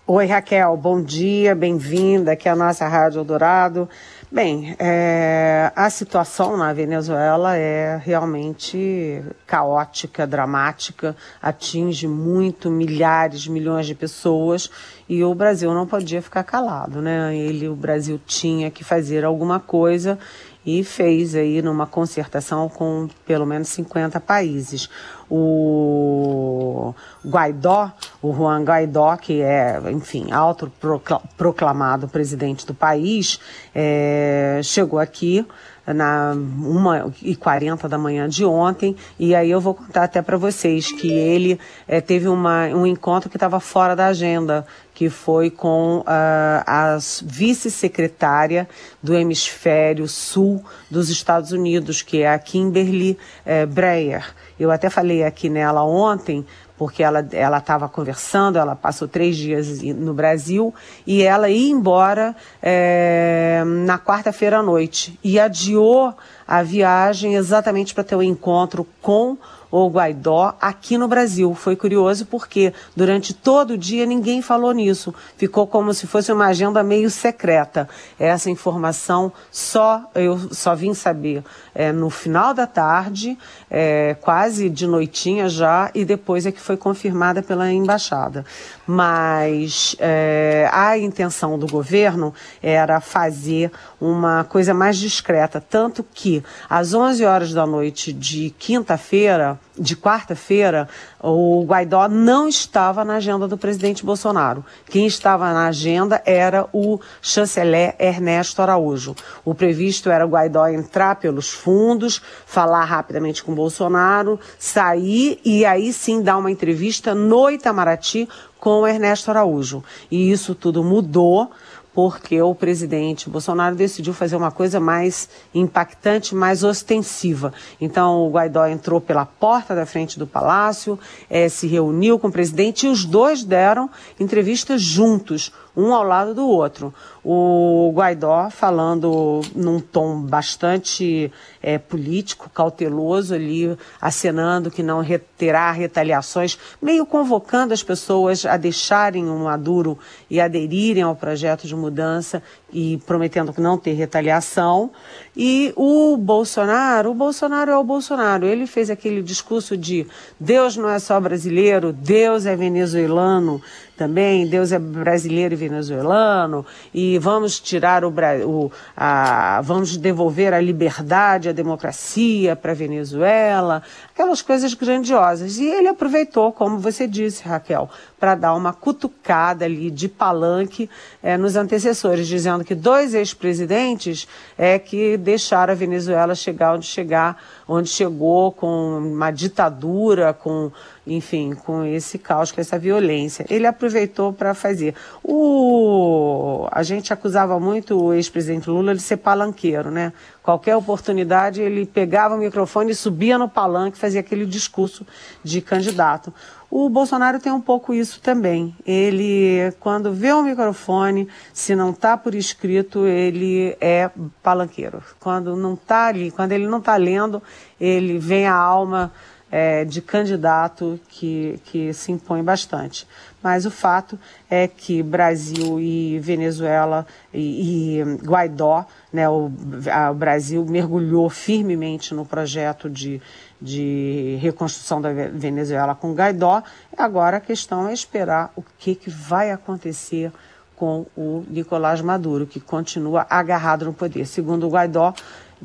Oi, 0.09 0.25
Raquel, 0.25 0.77
bom 0.77 1.01
dia, 1.01 1.53
bem-vinda 1.53 2.31
aqui 2.31 2.47
à 2.47 2.55
nossa 2.55 2.87
Rádio 2.87 3.25
Dourado. 3.25 3.89
Bem, 4.31 4.73
é, 4.79 5.69
a 5.75 5.89
situação 5.89 6.55
na 6.55 6.71
Venezuela 6.71 7.57
é 7.57 7.97
realmente 8.01 9.21
caótica, 9.45 10.25
dramática, 10.25 11.13
atinge 11.41 12.07
muito 12.07 12.71
milhares, 12.71 13.47
milhões 13.47 13.85
de 13.85 13.93
pessoas 13.93 14.71
e 15.09 15.25
o 15.25 15.35
Brasil 15.35 15.73
não 15.73 15.85
podia 15.85 16.21
ficar 16.21 16.45
calado, 16.45 17.01
né? 17.01 17.35
Ele, 17.35 17.67
o 17.67 17.75
Brasil 17.75 18.17
tinha 18.25 18.71
que 18.71 18.85
fazer 18.85 19.25
alguma 19.25 19.59
coisa 19.59 20.17
e 20.65 20.83
fez 20.85 21.35
aí 21.35 21.61
numa 21.61 21.85
concertação 21.85 22.67
com 22.67 23.09
pelo 23.25 23.45
menos 23.45 23.69
50 23.69 24.19
países. 24.21 24.89
O 25.29 26.93
Guaidó, 27.25 27.91
o 28.21 28.33
Juan 28.33 28.63
Guaidó, 28.63 29.15
que 29.17 29.41
é, 29.41 29.79
enfim, 29.91 30.31
autoproclamado 30.31 32.07
presidente 32.07 32.65
do 32.65 32.73
país, 32.73 33.39
é, 33.75 34.61
chegou 34.63 34.99
aqui 34.99 35.45
na 35.93 36.33
1h40 36.35 37.87
da 37.87 37.97
manhã 37.97 38.27
de 38.27 38.43
ontem, 38.43 38.95
e 39.17 39.33
aí 39.33 39.49
eu 39.49 39.61
vou 39.61 39.73
contar 39.73 40.03
até 40.03 40.21
para 40.21 40.37
vocês 40.37 40.91
que 40.91 41.09
ele 41.09 41.59
é, 41.87 42.01
teve 42.01 42.27
uma, 42.27 42.67
um 42.67 42.85
encontro 42.85 43.29
que 43.29 43.37
estava 43.37 43.59
fora 43.59 43.95
da 43.95 44.07
agenda, 44.07 44.65
que 44.93 45.09
foi 45.09 45.49
com 45.49 45.99
uh, 45.99 46.03
a 46.07 46.97
vice-secretária 47.23 48.67
do 49.01 49.13
hemisfério 49.15 50.07
sul 50.07 50.63
dos 50.89 51.09
Estados 51.09 51.51
Unidos, 51.51 52.01
que 52.01 52.23
é 52.23 52.33
a 52.33 52.39
Kimberly 52.39 53.17
uh, 53.45 53.67
Breyer. 53.67 54.25
Eu 54.59 54.71
até 54.71 54.89
falei 54.89 55.23
aqui 55.23 55.49
nela 55.49 55.83
ontem, 55.83 56.45
porque 56.77 57.01
ela 57.01 57.57
estava 57.57 57.89
conversando, 57.89 58.57
ela 58.57 58.75
passou 58.75 59.07
três 59.07 59.35
dias 59.35 59.81
no 59.81 60.13
Brasil 60.13 60.73
e 61.05 61.23
ela 61.23 61.49
ia 61.49 61.71
embora 61.71 62.35
é, 62.61 63.63
na 63.65 63.97
quarta-feira 63.97 64.59
à 64.59 64.63
noite. 64.63 65.19
E 65.23 65.39
adiou 65.39 66.13
a 66.47 66.61
viagem 66.61 67.35
exatamente 67.35 67.93
para 67.93 68.03
ter 68.03 68.15
o 68.15 68.19
um 68.19 68.23
encontro 68.23 68.85
com 69.01 69.37
o 69.71 69.89
Guaidó 69.89 70.55
aqui 70.59 70.97
no 70.97 71.07
Brasil. 71.07 71.53
Foi 71.53 71.75
curioso 71.75 72.25
porque 72.25 72.73
durante 72.95 73.33
todo 73.33 73.71
o 73.71 73.77
dia 73.77 74.05
ninguém 74.05 74.41
falou 74.41 74.71
nisso. 74.71 75.13
Ficou 75.37 75.67
como 75.67 75.93
se 75.93 76.07
fosse 76.07 76.31
uma 76.31 76.47
agenda 76.47 76.83
meio 76.83 77.09
secreta. 77.09 77.87
Essa 78.19 78.49
informação 78.49 79.31
só 79.51 80.03
eu 80.15 80.37
só 80.53 80.75
vim 80.75 80.93
saber 80.93 81.43
é, 81.73 81.91
no 81.91 82.09
final 82.09 82.53
da 82.53 82.65
tarde, 82.65 83.37
é, 83.69 84.15
quase 84.21 84.69
de 84.69 84.87
noitinha 84.87 85.47
já, 85.47 85.91
e 85.93 86.03
depois 86.03 86.45
é 86.45 86.51
que 86.51 86.59
foi 86.59 86.75
confirmada 86.75 87.43
pela 87.43 87.71
embaixada. 87.71 88.45
Mas 88.85 89.95
é, 89.99 90.69
a 90.71 90.97
intenção 90.97 91.57
do 91.59 91.67
governo 91.67 92.33
era 92.61 92.99
fazer 92.99 93.71
uma 93.99 94.43
coisa 94.43 94.73
mais 94.73 94.97
discreta, 94.97 95.59
tanto 95.59 96.03
que 96.03 96.43
às 96.69 96.93
11 96.93 97.25
horas 97.25 97.53
da 97.53 97.65
noite 97.65 98.13
de 98.13 98.51
quinta-feira 98.57 99.37
quinta, 99.37 99.59
de 99.79 99.95
quarta-feira, 99.95 100.89
o 101.21 101.63
Guaidó 101.63 102.07
não 102.07 102.47
estava 102.47 103.05
na 103.05 103.17
agenda 103.17 103.47
do 103.47 103.57
presidente 103.57 104.03
Bolsonaro. 104.03 104.65
Quem 104.89 105.05
estava 105.05 105.53
na 105.53 105.67
agenda 105.67 106.21
era 106.25 106.67
o 106.73 106.99
chanceler 107.21 107.95
Ernesto 107.99 108.61
Araújo. 108.61 109.15
O 109.45 109.53
previsto 109.53 110.09
era 110.09 110.25
o 110.25 110.29
Guaidó 110.29 110.67
entrar 110.67 111.17
pelos 111.17 111.51
fundos, 111.51 112.21
falar 112.45 112.85
rapidamente 112.85 113.43
com 113.43 113.53
Bolsonaro, 113.53 114.39
sair 114.57 115.39
e 115.45 115.63
aí 115.63 115.93
sim 115.93 116.23
dar 116.23 116.37
uma 116.37 116.49
entrevista 116.49 117.13
no 117.13 117.49
Itamaraty 117.49 118.27
com 118.59 118.81
o 118.81 118.87
Ernesto 118.87 119.29
Araújo. 119.29 119.83
E 120.09 120.31
isso 120.31 120.55
tudo 120.55 120.83
mudou 120.83 121.51
porque 121.97 122.39
o 122.39 122.53
presidente 122.53 123.27
Bolsonaro 123.27 123.75
decidiu 123.75 124.13
fazer 124.13 124.35
uma 124.35 124.51
coisa 124.51 124.79
mais 124.79 125.27
impactante, 125.51 126.35
mais 126.35 126.63
ostensiva. 126.63 127.51
Então, 127.81 128.19
o 128.19 128.29
Guaidó 128.29 128.67
entrou 128.67 129.01
pela 129.01 129.25
porta 129.25 129.73
da 129.73 129.83
frente 129.83 130.19
do 130.19 130.27
palácio, 130.27 130.99
eh, 131.27 131.49
se 131.49 131.65
reuniu 131.65 132.19
com 132.19 132.27
o 132.27 132.31
presidente 132.31 132.85
e 132.85 132.89
os 132.89 133.03
dois 133.03 133.43
deram 133.43 133.89
entrevistas 134.19 134.79
juntos 134.79 135.51
um 135.77 135.93
ao 135.93 136.03
lado 136.03 136.33
do 136.33 136.47
outro. 136.47 136.91
O 137.23 137.91
Guaidó 137.93 138.49
falando 138.49 139.41
num 139.55 139.79
tom 139.79 140.19
bastante 140.19 141.31
é, 141.61 141.77
político, 141.77 142.49
cauteloso 142.49 143.35
ali, 143.35 143.77
acenando 144.01 144.71
que 144.71 144.81
não 144.81 145.03
terá 145.37 145.71
retaliações, 145.71 146.57
meio 146.81 147.05
convocando 147.05 147.73
as 147.73 147.83
pessoas 147.83 148.43
a 148.45 148.57
deixarem 148.57 149.29
o 149.29 149.37
Maduro 149.37 149.99
e 150.29 150.41
aderirem 150.41 151.03
ao 151.03 151.15
projeto 151.15 151.67
de 151.67 151.75
mudança 151.75 152.41
e 152.73 152.97
prometendo 153.05 153.53
que 153.53 153.61
não 153.61 153.77
ter 153.77 153.93
retaliação. 153.93 154.89
E 155.35 155.71
o 155.75 156.17
Bolsonaro, 156.17 157.11
o 157.11 157.13
Bolsonaro 157.13 157.71
é 157.71 157.77
o 157.77 157.83
Bolsonaro. 157.83 158.45
Ele 158.45 158.65
fez 158.65 158.89
aquele 158.89 159.21
discurso 159.21 159.77
de 159.77 160.07
Deus 160.39 160.75
não 160.75 160.89
é 160.89 160.97
só 160.97 161.19
brasileiro, 161.19 161.93
Deus 161.93 162.45
é 162.45 162.55
venezuelano 162.55 163.61
também, 163.97 164.47
Deus 164.47 164.71
é 164.71 164.79
brasileiro 164.79 165.53
e 165.53 165.57
venezuelano, 165.67 166.65
e 166.93 167.17
vamos 167.19 167.59
tirar 167.59 168.03
o, 168.03 168.13
o 168.45 168.71
a, 168.95 169.61
vamos 169.63 169.97
devolver 169.97 170.53
a 170.53 170.61
liberdade, 170.61 171.49
a 171.49 171.51
democracia 171.51 172.55
para 172.55 172.71
a 172.71 172.75
Venezuela, 172.75 173.83
aquelas 174.13 174.41
coisas 174.41 174.73
grandiosas. 174.73 175.57
E 175.57 175.65
ele 175.65 175.87
aproveitou, 175.87 176.51
como 176.51 176.79
você 176.79 177.07
disse, 177.07 177.43
Raquel, 177.43 177.89
para 178.19 178.35
dar 178.35 178.53
uma 178.55 178.73
cutucada 178.73 179.65
ali 179.65 179.91
de 179.91 180.07
palanque 180.07 180.89
é, 181.21 181.37
nos 181.37 181.55
antecessores, 181.55 182.27
dizendo 182.27 182.63
que 182.63 182.73
dois 182.73 183.13
ex-presidentes 183.13 184.27
é 184.57 184.79
que 184.79 185.17
deixaram 185.17 185.73
a 185.73 185.75
Venezuela 185.75 186.33
chegar 186.33 186.73
onde 186.73 186.85
chegar, 186.85 187.37
onde 187.67 187.89
chegou 187.89 188.51
com 188.51 188.97
uma 188.97 189.31
ditadura, 189.31 190.33
com 190.33 190.71
enfim, 191.07 191.53
com 191.53 191.83
esse 191.83 192.17
caos, 192.17 192.51
com 192.51 192.59
essa 192.61 192.77
violência. 192.77 193.45
Ele 193.49 193.65
aproveitou 193.65 194.33
para 194.33 194.53
fazer. 194.53 194.93
O... 195.23 196.67
A 196.71 196.83
gente 196.83 197.13
acusava 197.13 197.59
muito 197.59 197.99
o 197.99 198.13
ex-presidente 198.13 198.69
Lula 198.69 198.93
de 198.93 199.01
ser 199.01 199.17
palanqueiro, 199.17 199.89
né? 199.89 200.13
Qualquer 200.43 200.75
oportunidade 200.75 201.61
ele 201.61 201.85
pegava 201.85 202.35
o 202.35 202.37
microfone 202.37 202.91
e 202.91 202.95
subia 202.95 203.37
no 203.37 203.49
palanque, 203.49 203.97
fazia 203.97 204.19
aquele 204.19 204.45
discurso 204.45 205.05
de 205.43 205.61
candidato. 205.61 206.33
O 206.69 206.89
Bolsonaro 206.89 207.39
tem 207.39 207.51
um 207.51 207.61
pouco 207.61 207.93
isso 207.93 208.19
também. 208.21 208.75
Ele, 208.85 209.73
quando 209.79 210.11
vê 210.13 210.33
o 210.33 210.43
microfone, 210.43 211.27
se 211.53 211.75
não 211.75 211.91
está 211.91 212.17
por 212.17 212.35
escrito, 212.35 213.05
ele 213.07 213.75
é 213.79 214.09
palanqueiro. 214.43 215.01
Quando 215.19 215.55
não 215.55 215.75
está 215.75 216.07
ali, 216.07 216.29
quando 216.29 216.51
ele 216.51 216.67
não 216.67 216.79
está 216.79 216.97
lendo, 216.97 217.41
ele 217.79 218.17
vem 218.17 218.47
a 218.47 218.55
alma 218.55 219.11
é, 219.51 219.85
de 219.85 220.01
candidato 220.01 220.99
que, 221.07 221.59
que 221.65 221.93
se 221.93 222.11
impõe 222.11 222.43
bastante. 222.43 223.07
Mas 223.41 223.65
o 223.65 223.71
fato 223.71 224.19
é 224.49 224.67
que 224.67 225.01
Brasil 225.01 225.79
e 225.79 226.19
Venezuela 226.19 227.05
e, 227.33 227.99
e 227.99 228.03
Guaidó, 228.23 228.85
né, 229.11 229.29
o, 229.29 229.51
a, 229.91 230.11
o 230.11 230.15
Brasil 230.15 230.65
mergulhou 230.65 231.29
firmemente 231.29 232.13
no 232.13 232.25
projeto 232.25 232.89
de, 232.89 233.21
de 233.61 234.37
reconstrução 234.41 234.99
da 235.01 235.13
Venezuela 235.13 235.95
com 235.95 236.13
Guaidó. 236.13 236.61
Agora 236.97 237.37
a 237.37 237.41
questão 237.41 237.87
é 237.87 237.93
esperar 237.93 238.51
o 238.55 238.63
que, 238.77 238.95
que 238.95 239.09
vai 239.09 239.51
acontecer 239.51 240.31
com 240.75 241.07
o 241.17 241.43
Nicolás 241.49 242.01
Maduro, 242.01 242.45
que 242.45 242.59
continua 242.59 243.25
agarrado 243.27 243.85
no 243.85 243.93
poder. 243.93 244.27
Segundo 244.27 244.67
o 244.67 244.69
Guaidó, 244.69 245.11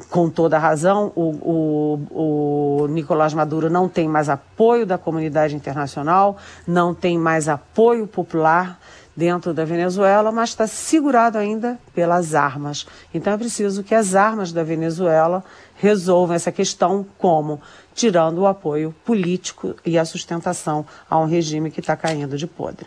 com 0.08 0.30
toda 0.30 0.58
razão, 0.58 1.12
o, 1.14 2.00
o, 2.10 2.82
o 2.84 2.86
Nicolás 2.88 3.34
Maduro 3.34 3.68
não 3.68 3.88
tem 3.88 4.08
mais 4.08 4.28
apoio 4.28 4.86
da 4.86 4.96
comunidade 4.96 5.54
internacional, 5.54 6.36
não 6.66 6.94
tem 6.94 7.18
mais 7.18 7.48
apoio 7.48 8.06
popular 8.06 8.78
dentro 9.14 9.52
da 9.52 9.64
Venezuela, 9.64 10.32
mas 10.32 10.50
está 10.50 10.66
segurado 10.66 11.36
ainda 11.36 11.78
pelas 11.94 12.34
armas. 12.34 12.86
Então 13.12 13.32
é 13.32 13.36
preciso 13.36 13.82
que 13.82 13.94
as 13.94 14.14
armas 14.14 14.52
da 14.52 14.62
Venezuela 14.62 15.44
resolvam 15.76 16.34
essa 16.34 16.50
questão 16.50 17.04
como? 17.18 17.60
Tirando 17.94 18.38
o 18.38 18.46
apoio 18.46 18.94
político 19.04 19.74
e 19.84 19.98
a 19.98 20.04
sustentação 20.04 20.86
a 21.10 21.18
um 21.18 21.26
regime 21.26 21.70
que 21.70 21.80
está 21.80 21.94
caindo 21.94 22.38
de 22.38 22.46
podre. 22.46 22.86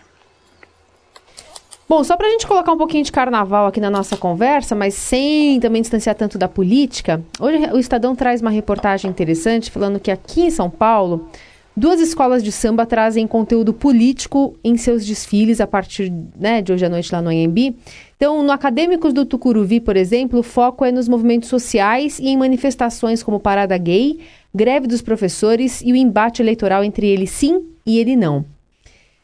Bom, 1.87 2.03
só 2.03 2.17
para 2.17 2.25
a 2.25 2.31
gente 2.31 2.47
colocar 2.47 2.73
um 2.73 2.77
pouquinho 2.77 3.03
de 3.03 3.11
carnaval 3.11 3.67
aqui 3.67 3.79
na 3.79 3.91
nossa 3.91 4.17
conversa, 4.17 4.73
mas 4.73 4.95
sem 4.95 5.59
também 5.59 5.83
distanciar 5.83 6.15
tanto 6.15 6.35
da 6.35 6.47
política, 6.47 7.23
hoje 7.39 7.59
o 7.71 7.77
Estadão 7.77 8.15
traz 8.15 8.41
uma 8.41 8.49
reportagem 8.49 9.09
interessante 9.09 9.69
falando 9.69 9.99
que 9.99 10.09
aqui 10.09 10.41
em 10.41 10.49
São 10.49 10.67
Paulo, 10.67 11.29
duas 11.77 12.01
escolas 12.01 12.43
de 12.43 12.51
samba 12.51 12.87
trazem 12.87 13.27
conteúdo 13.27 13.71
político 13.71 14.55
em 14.63 14.75
seus 14.77 15.05
desfiles 15.05 15.61
a 15.61 15.67
partir 15.67 16.11
né, 16.35 16.59
de 16.59 16.73
hoje 16.73 16.87
à 16.87 16.89
noite 16.89 17.13
lá 17.13 17.21
no 17.21 17.29
AMB. 17.29 17.75
Então, 18.17 18.41
no 18.41 18.51
Acadêmicos 18.51 19.13
do 19.13 19.23
Tucuruvi, 19.23 19.79
por 19.79 19.95
exemplo, 19.95 20.39
o 20.39 20.43
foco 20.43 20.83
é 20.83 20.91
nos 20.91 21.07
movimentos 21.07 21.49
sociais 21.49 22.17
e 22.17 22.29
em 22.29 22.37
manifestações 22.37 23.21
como 23.21 23.39
Parada 23.39 23.77
Gay, 23.77 24.21
greve 24.51 24.87
dos 24.87 25.03
professores 25.03 25.83
e 25.85 25.91
o 25.91 25.95
embate 25.95 26.41
eleitoral 26.41 26.83
entre 26.83 27.05
ele 27.05 27.27
sim 27.27 27.63
e 27.85 27.99
ele 27.99 28.15
não. 28.15 28.54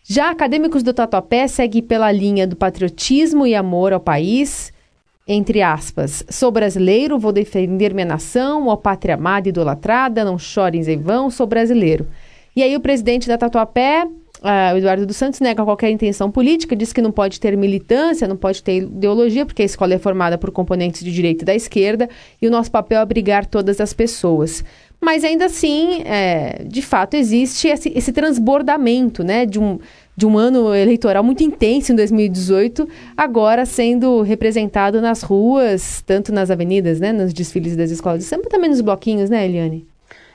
Já 0.03 0.31
acadêmicos 0.31 0.83
do 0.83 0.93
Tatuapé 0.93 1.47
segue 1.47 1.81
pela 1.81 2.11
linha 2.11 2.47
do 2.47 2.55
patriotismo 2.55 3.45
e 3.45 3.53
amor 3.53 3.93
ao 3.93 3.99
país, 3.99 4.73
entre 5.27 5.61
aspas, 5.61 6.23
sou 6.29 6.51
brasileiro, 6.51 7.19
vou 7.19 7.31
defender 7.31 7.93
minha 7.93 8.05
nação, 8.05 8.67
ó 8.67 8.75
pátria 8.75 9.15
amada 9.15 9.47
e 9.47 9.49
idolatrada, 9.49 10.25
não 10.25 10.37
chores 10.37 10.87
em 10.87 10.97
vão, 10.97 11.29
sou 11.29 11.45
brasileiro. 11.45 12.07
E 12.55 12.63
aí 12.63 12.75
o 12.75 12.81
presidente 12.81 13.27
da 13.27 13.37
Tatuapé, 13.37 14.07
uh, 14.41 14.73
o 14.73 14.77
Eduardo 14.77 15.05
dos 15.05 15.17
Santos, 15.17 15.39
nega 15.39 15.63
qualquer 15.63 15.89
intenção 15.89 16.31
política, 16.31 16.75
diz 16.75 16.91
que 16.91 17.01
não 17.01 17.11
pode 17.11 17.39
ter 17.39 17.55
militância, 17.55 18.27
não 18.27 18.35
pode 18.35 18.63
ter 18.63 18.77
ideologia, 18.77 19.45
porque 19.45 19.61
a 19.61 19.65
escola 19.65 19.93
é 19.93 19.99
formada 19.99 20.37
por 20.37 20.51
componentes 20.51 21.03
de 21.03 21.11
direita 21.11 21.43
e 21.43 21.45
da 21.45 21.55
esquerda, 21.55 22.09
e 22.41 22.47
o 22.47 22.51
nosso 22.51 22.71
papel 22.71 22.99
é 22.99 23.01
abrigar 23.01 23.45
todas 23.45 23.79
as 23.79 23.93
pessoas. 23.93 24.63
Mas 24.99 25.23
ainda 25.23 25.45
assim, 25.45 26.03
é, 26.05 26.63
de 26.63 26.81
fato, 26.81 27.15
existe 27.15 27.67
esse, 27.67 27.91
esse, 27.95 28.11
transbordamento 28.11 29.23
né, 29.23 29.47
de, 29.47 29.59
um, 29.59 29.79
de 30.15 30.27
um 30.27 30.37
ano 30.37 30.75
eleitoral 30.75 31.23
muito 31.23 31.43
intenso 31.43 31.91
em 31.91 31.95
2018, 31.95 32.87
agora 33.17 33.65
sendo 33.65 34.21
representado 34.21 35.01
nas 35.01 35.23
ruas, 35.23 36.03
tanto 36.05 36.31
nas 36.31 36.51
avenidas, 36.51 36.99
né, 36.99 37.11
nos 37.11 37.33
desfiles 37.33 37.75
das 37.75 37.89
escolas 37.89 38.23
de 38.23 38.49
também 38.49 38.69
nos 38.69 38.81
bloquinhos, 38.81 39.27
né, 39.27 39.43
Eliane? 39.43 39.90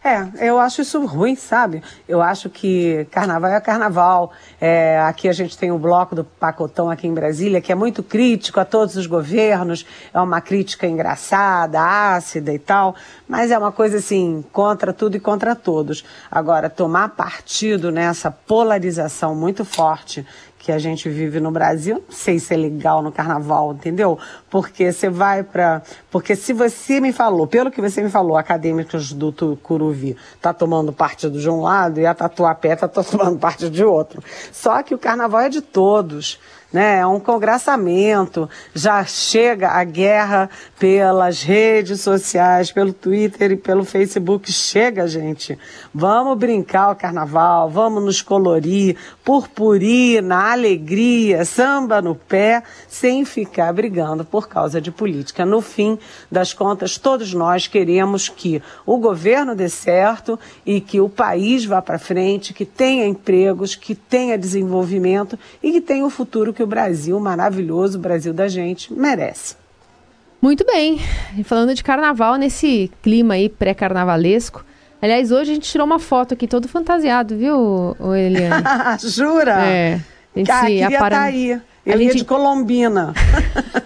É, 0.06 0.46
eu 0.48 0.60
acho 0.60 0.82
isso 0.82 1.04
ruim, 1.04 1.34
sabe? 1.34 1.82
Eu 2.06 2.22
acho 2.22 2.48
que 2.48 3.08
carnaval 3.10 3.50
é 3.50 3.60
carnaval. 3.60 4.30
É, 4.60 5.00
aqui 5.00 5.28
a 5.28 5.32
gente 5.32 5.58
tem 5.58 5.72
o 5.72 5.78
bloco 5.80 6.14
do 6.14 6.22
Pacotão 6.22 6.88
aqui 6.88 7.08
em 7.08 7.12
Brasília, 7.12 7.60
que 7.60 7.72
é 7.72 7.74
muito 7.74 8.04
crítico 8.04 8.60
a 8.60 8.64
todos 8.64 8.94
os 8.94 9.08
governos. 9.08 9.84
É 10.14 10.20
uma 10.20 10.40
crítica 10.40 10.86
engraçada, 10.86 11.80
ácida 11.82 12.54
e 12.54 12.58
tal, 12.60 12.94
mas 13.26 13.50
é 13.50 13.58
uma 13.58 13.72
coisa 13.72 13.96
assim, 13.96 14.44
contra 14.52 14.92
tudo 14.92 15.16
e 15.16 15.20
contra 15.20 15.56
todos. 15.56 16.04
Agora, 16.30 16.70
tomar 16.70 17.08
partido 17.08 17.90
nessa 17.90 18.30
polarização 18.30 19.34
muito 19.34 19.64
forte 19.64 20.24
que 20.66 20.72
a 20.72 20.80
gente 20.80 21.08
vive 21.08 21.38
no 21.38 21.52
Brasil, 21.52 22.02
não 22.08 22.16
sei 22.16 22.40
se 22.40 22.52
é 22.52 22.56
legal 22.56 23.00
no 23.00 23.12
carnaval, 23.12 23.72
entendeu? 23.72 24.18
Porque 24.50 24.90
você 24.90 25.08
vai 25.08 25.44
para. 25.44 25.80
Porque 26.10 26.34
se 26.34 26.52
você 26.52 27.00
me 27.00 27.12
falou, 27.12 27.46
pelo 27.46 27.70
que 27.70 27.80
você 27.80 28.02
me 28.02 28.10
falou, 28.10 28.36
acadêmicos 28.36 29.12
do 29.12 29.30
Tucuruvi 29.30 30.16
tá 30.42 30.52
tomando 30.52 30.92
partido 30.92 31.38
de 31.38 31.48
um 31.48 31.60
lado 31.60 32.00
e 32.00 32.04
a 32.04 32.12
Tatuapé 32.12 32.74
tá 32.74 32.88
tomando 32.90 33.38
parte 33.38 33.70
de 33.70 33.84
outro. 33.84 34.20
Só 34.50 34.82
que 34.82 34.92
o 34.92 34.98
carnaval 34.98 35.42
é 35.42 35.48
de 35.48 35.60
todos 35.60 36.40
né? 36.72 36.98
É 36.98 37.06
um 37.06 37.20
congraçamento. 37.20 38.48
Já 38.74 39.04
chega 39.04 39.70
a 39.70 39.84
guerra 39.84 40.50
pelas 40.78 41.42
redes 41.42 42.00
sociais, 42.00 42.72
pelo 42.72 42.92
Twitter 42.92 43.52
e 43.52 43.56
pelo 43.56 43.84
Facebook. 43.84 44.52
Chega, 44.52 45.06
gente. 45.06 45.58
Vamos 45.94 46.36
brincar 46.36 46.90
o 46.90 46.96
carnaval, 46.96 47.70
vamos 47.70 48.04
nos 48.04 48.20
colorir, 48.20 48.96
purpurina, 49.24 50.26
na 50.26 50.52
alegria, 50.52 51.44
samba 51.44 52.02
no 52.02 52.14
pé, 52.14 52.62
sem 52.88 53.24
ficar 53.24 53.72
brigando 53.72 54.24
por 54.24 54.48
causa 54.48 54.80
de 54.80 54.90
política. 54.90 55.46
No 55.46 55.60
fim 55.60 55.98
das 56.30 56.52
contas, 56.52 56.98
todos 56.98 57.32
nós 57.32 57.66
queremos 57.66 58.28
que 58.28 58.62
o 58.84 58.98
governo 58.98 59.54
dê 59.54 59.68
certo 59.68 60.38
e 60.64 60.80
que 60.80 61.00
o 61.00 61.08
país 61.08 61.64
vá 61.64 61.80
para 61.80 61.98
frente, 61.98 62.52
que 62.52 62.64
tenha 62.64 63.06
empregos, 63.06 63.74
que 63.74 63.94
tenha 63.94 64.36
desenvolvimento 64.36 65.38
e 65.62 65.72
que 65.72 65.80
tenha 65.80 66.04
o 66.04 66.10
futuro 66.10 66.52
que 66.56 66.62
o 66.62 66.66
Brasil 66.66 67.20
maravilhoso, 67.20 67.98
o 67.98 68.00
Brasil 68.00 68.32
da 68.32 68.48
gente, 68.48 68.92
merece. 68.92 69.54
Muito 70.40 70.64
bem. 70.64 71.00
E 71.36 71.44
falando 71.44 71.74
de 71.74 71.84
carnaval, 71.84 72.36
nesse 72.36 72.90
clima 73.02 73.34
aí 73.34 73.48
pré-carnavalesco. 73.48 74.64
Aliás, 75.00 75.30
hoje 75.30 75.52
a 75.52 75.54
gente 75.54 75.70
tirou 75.70 75.86
uma 75.86 75.98
foto 75.98 76.34
aqui 76.34 76.48
todo 76.48 76.66
fantasiado, 76.66 77.36
viu, 77.36 77.96
Eliane? 78.14 78.64
Jura? 79.04 79.66
É. 79.66 80.00
A 80.34 80.38
gente 80.38 80.46
Cara, 80.46 80.66
queria 80.66 80.96
apara... 80.96 81.16
tá 81.16 81.22
aí. 81.22 81.60
Eu 81.84 81.94
a 81.94 81.96
gente... 81.96 82.16
de 82.16 82.24
Colombina. 82.24 83.14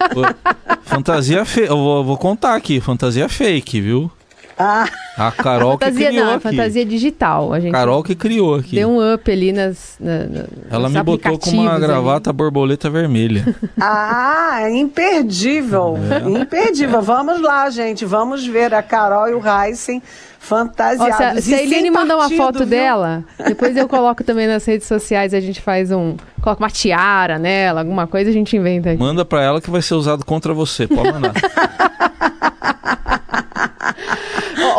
fantasia 0.83 1.45
fake. 1.45 1.69
Eu 1.69 1.77
vou, 1.77 2.03
vou, 2.03 2.17
contar 2.17 2.55
aqui. 2.55 2.81
Fantasia 2.81 3.29
fake, 3.29 3.79
viu? 3.79 4.11
Ah. 4.57 4.87
A 5.17 5.31
Carol 5.31 5.73
fantasia, 5.73 5.99
que 5.99 6.07
criou 6.07 6.25
não, 6.25 6.33
aqui. 6.33 6.43
fantasia 6.43 6.85
digital. 6.85 7.53
A 7.53 7.59
gente 7.59 7.71
Carol 7.71 8.03
que 8.03 8.15
criou 8.15 8.55
aqui. 8.55 8.75
Deu 8.75 8.89
um 8.89 9.13
up 9.13 9.31
ali 9.31 9.51
nas, 9.51 9.95
na, 9.99 10.25
na, 10.25 10.43
Ela 10.69 10.89
me 10.89 11.03
botou 11.03 11.37
com 11.37 11.51
uma 11.51 11.79
gravata 11.79 12.29
ali. 12.29 12.37
borboleta 12.37 12.89
vermelha. 12.89 13.55
Ah, 13.79 14.69
imperdível. 14.69 15.97
É. 16.09 16.41
Imperdível. 16.41 17.01
Vamos 17.01 17.41
lá, 17.41 17.69
gente. 17.69 18.05
Vamos 18.05 18.45
ver 18.45 18.73
a 18.73 18.83
Carol 18.83 19.27
e 19.29 19.33
o 19.33 19.41
Heisen 19.43 20.01
fantasiados. 20.41 21.37
Ó, 21.37 21.41
se, 21.41 21.41
se 21.43 21.55
a 21.55 21.63
Eliane 21.63 21.91
mandar 21.91 22.17
uma 22.17 22.29
foto 22.29 22.59
viu? 22.59 22.67
dela, 22.67 23.23
depois 23.45 23.77
eu 23.77 23.87
coloco 23.87 24.23
também 24.23 24.47
nas 24.47 24.65
redes 24.65 24.87
sociais, 24.87 25.33
a 25.33 25.39
gente 25.39 25.61
faz 25.61 25.91
um. 25.91 26.17
Coloca 26.41 26.63
uma 26.63 26.69
tiara 26.69 27.37
nela, 27.37 27.81
alguma 27.81 28.07
coisa 28.07 28.31
a 28.31 28.33
gente 28.33 28.57
inventa 28.57 28.89
aqui. 28.89 28.99
Manda 28.99 29.23
pra 29.23 29.43
ela 29.43 29.61
que 29.61 29.69
vai 29.69 29.81
ser 29.81 29.93
usado 29.93 30.25
contra 30.25 30.53
você, 30.53 30.87
pode 30.87 31.11
mandar. 31.11 31.33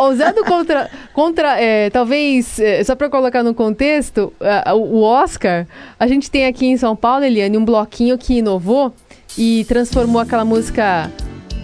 Usando 0.09 0.43
contra, 0.45 0.89
contra 1.13 1.59
é, 1.59 1.89
talvez, 1.89 2.59
é, 2.59 2.83
só 2.83 2.95
para 2.95 3.09
colocar 3.09 3.43
no 3.43 3.53
contexto, 3.53 4.33
uh, 4.39 4.75
o 4.75 5.01
Oscar, 5.01 5.67
a 5.99 6.07
gente 6.07 6.29
tem 6.29 6.45
aqui 6.45 6.65
em 6.65 6.77
São 6.77 6.95
Paulo, 6.95 7.23
Eliane, 7.23 7.57
um 7.57 7.65
bloquinho 7.65 8.17
que 8.17 8.35
inovou 8.35 8.93
e 9.37 9.65
transformou 9.67 10.21
aquela 10.21 10.45
música, 10.45 11.11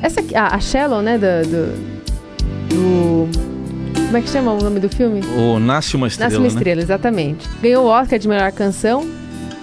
essa 0.01 0.21
a, 0.35 0.55
a 0.55 0.59
Shallow, 0.59 1.01
né, 1.01 1.17
do, 1.17 1.45
do, 2.69 3.29
como 4.09 4.17
é 4.17 4.21
que 4.21 4.29
chama 4.29 4.53
o 4.53 4.57
nome 4.57 4.79
do 4.79 4.89
filme? 4.89 5.21
O 5.37 5.59
Nasce 5.59 5.95
uma 5.95 6.07
Estrela. 6.07 6.29
Nasce 6.29 6.37
uma 6.37 6.47
né? 6.47 6.47
Estrela, 6.47 6.81
exatamente. 6.81 7.47
Ganhou 7.61 7.85
o 7.85 7.87
Oscar 7.89 8.17
de 8.17 8.27
melhor 8.27 8.51
canção. 8.51 9.07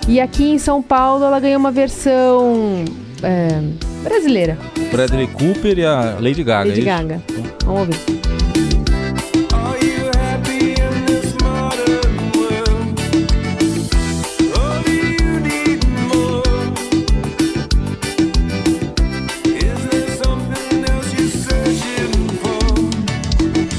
E 0.07 0.21
aqui 0.21 0.45
em 0.45 0.59
São 0.59 0.81
Paulo 0.81 1.25
ela 1.25 1.41
ganhou 1.41 1.59
uma 1.59 1.73
versão 1.73 2.85
é, 3.23 3.61
brasileira. 4.03 4.59
Bradley 4.91 5.27
Cooper 5.29 5.79
e 5.79 5.85
a 5.85 6.17
Lady 6.21 6.43
Gaga. 6.43 6.69
Lady 6.69 6.83
é 6.83 6.85
Gaga. 6.85 7.23
Vamos 7.65 7.81
ouvir. 7.81 7.97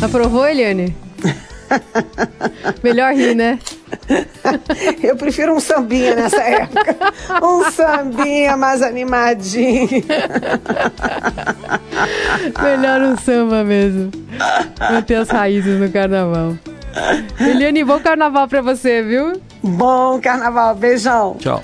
Aprovou, 0.02 0.48
Eliane? 0.48 0.96
Melhor 2.84 3.14
rir, 3.14 3.36
né? 3.36 3.60
Eu 5.04 5.16
prefiro 5.16 5.54
um 5.54 5.60
sambinha 5.60 6.16
nessa 6.16 6.42
época. 6.42 6.96
Um 7.42 7.70
sambinha 7.72 8.56
mais 8.56 8.82
animadinho. 8.82 9.88
Melhor 12.62 13.02
um 13.02 13.18
samba 13.18 13.64
mesmo. 13.64 14.12
Manter 14.92 15.16
as 15.16 15.30
raízes 15.30 15.80
no 15.80 15.92
carnaval. 15.92 16.56
Eliane, 17.40 17.84
bom 17.84 18.00
carnaval 18.00 18.48
pra 18.48 18.62
você, 18.62 19.02
viu? 19.04 19.42
Bom 19.62 20.20
carnaval. 20.22 20.76
Beijão. 20.76 21.36
Tchau. 21.40 21.62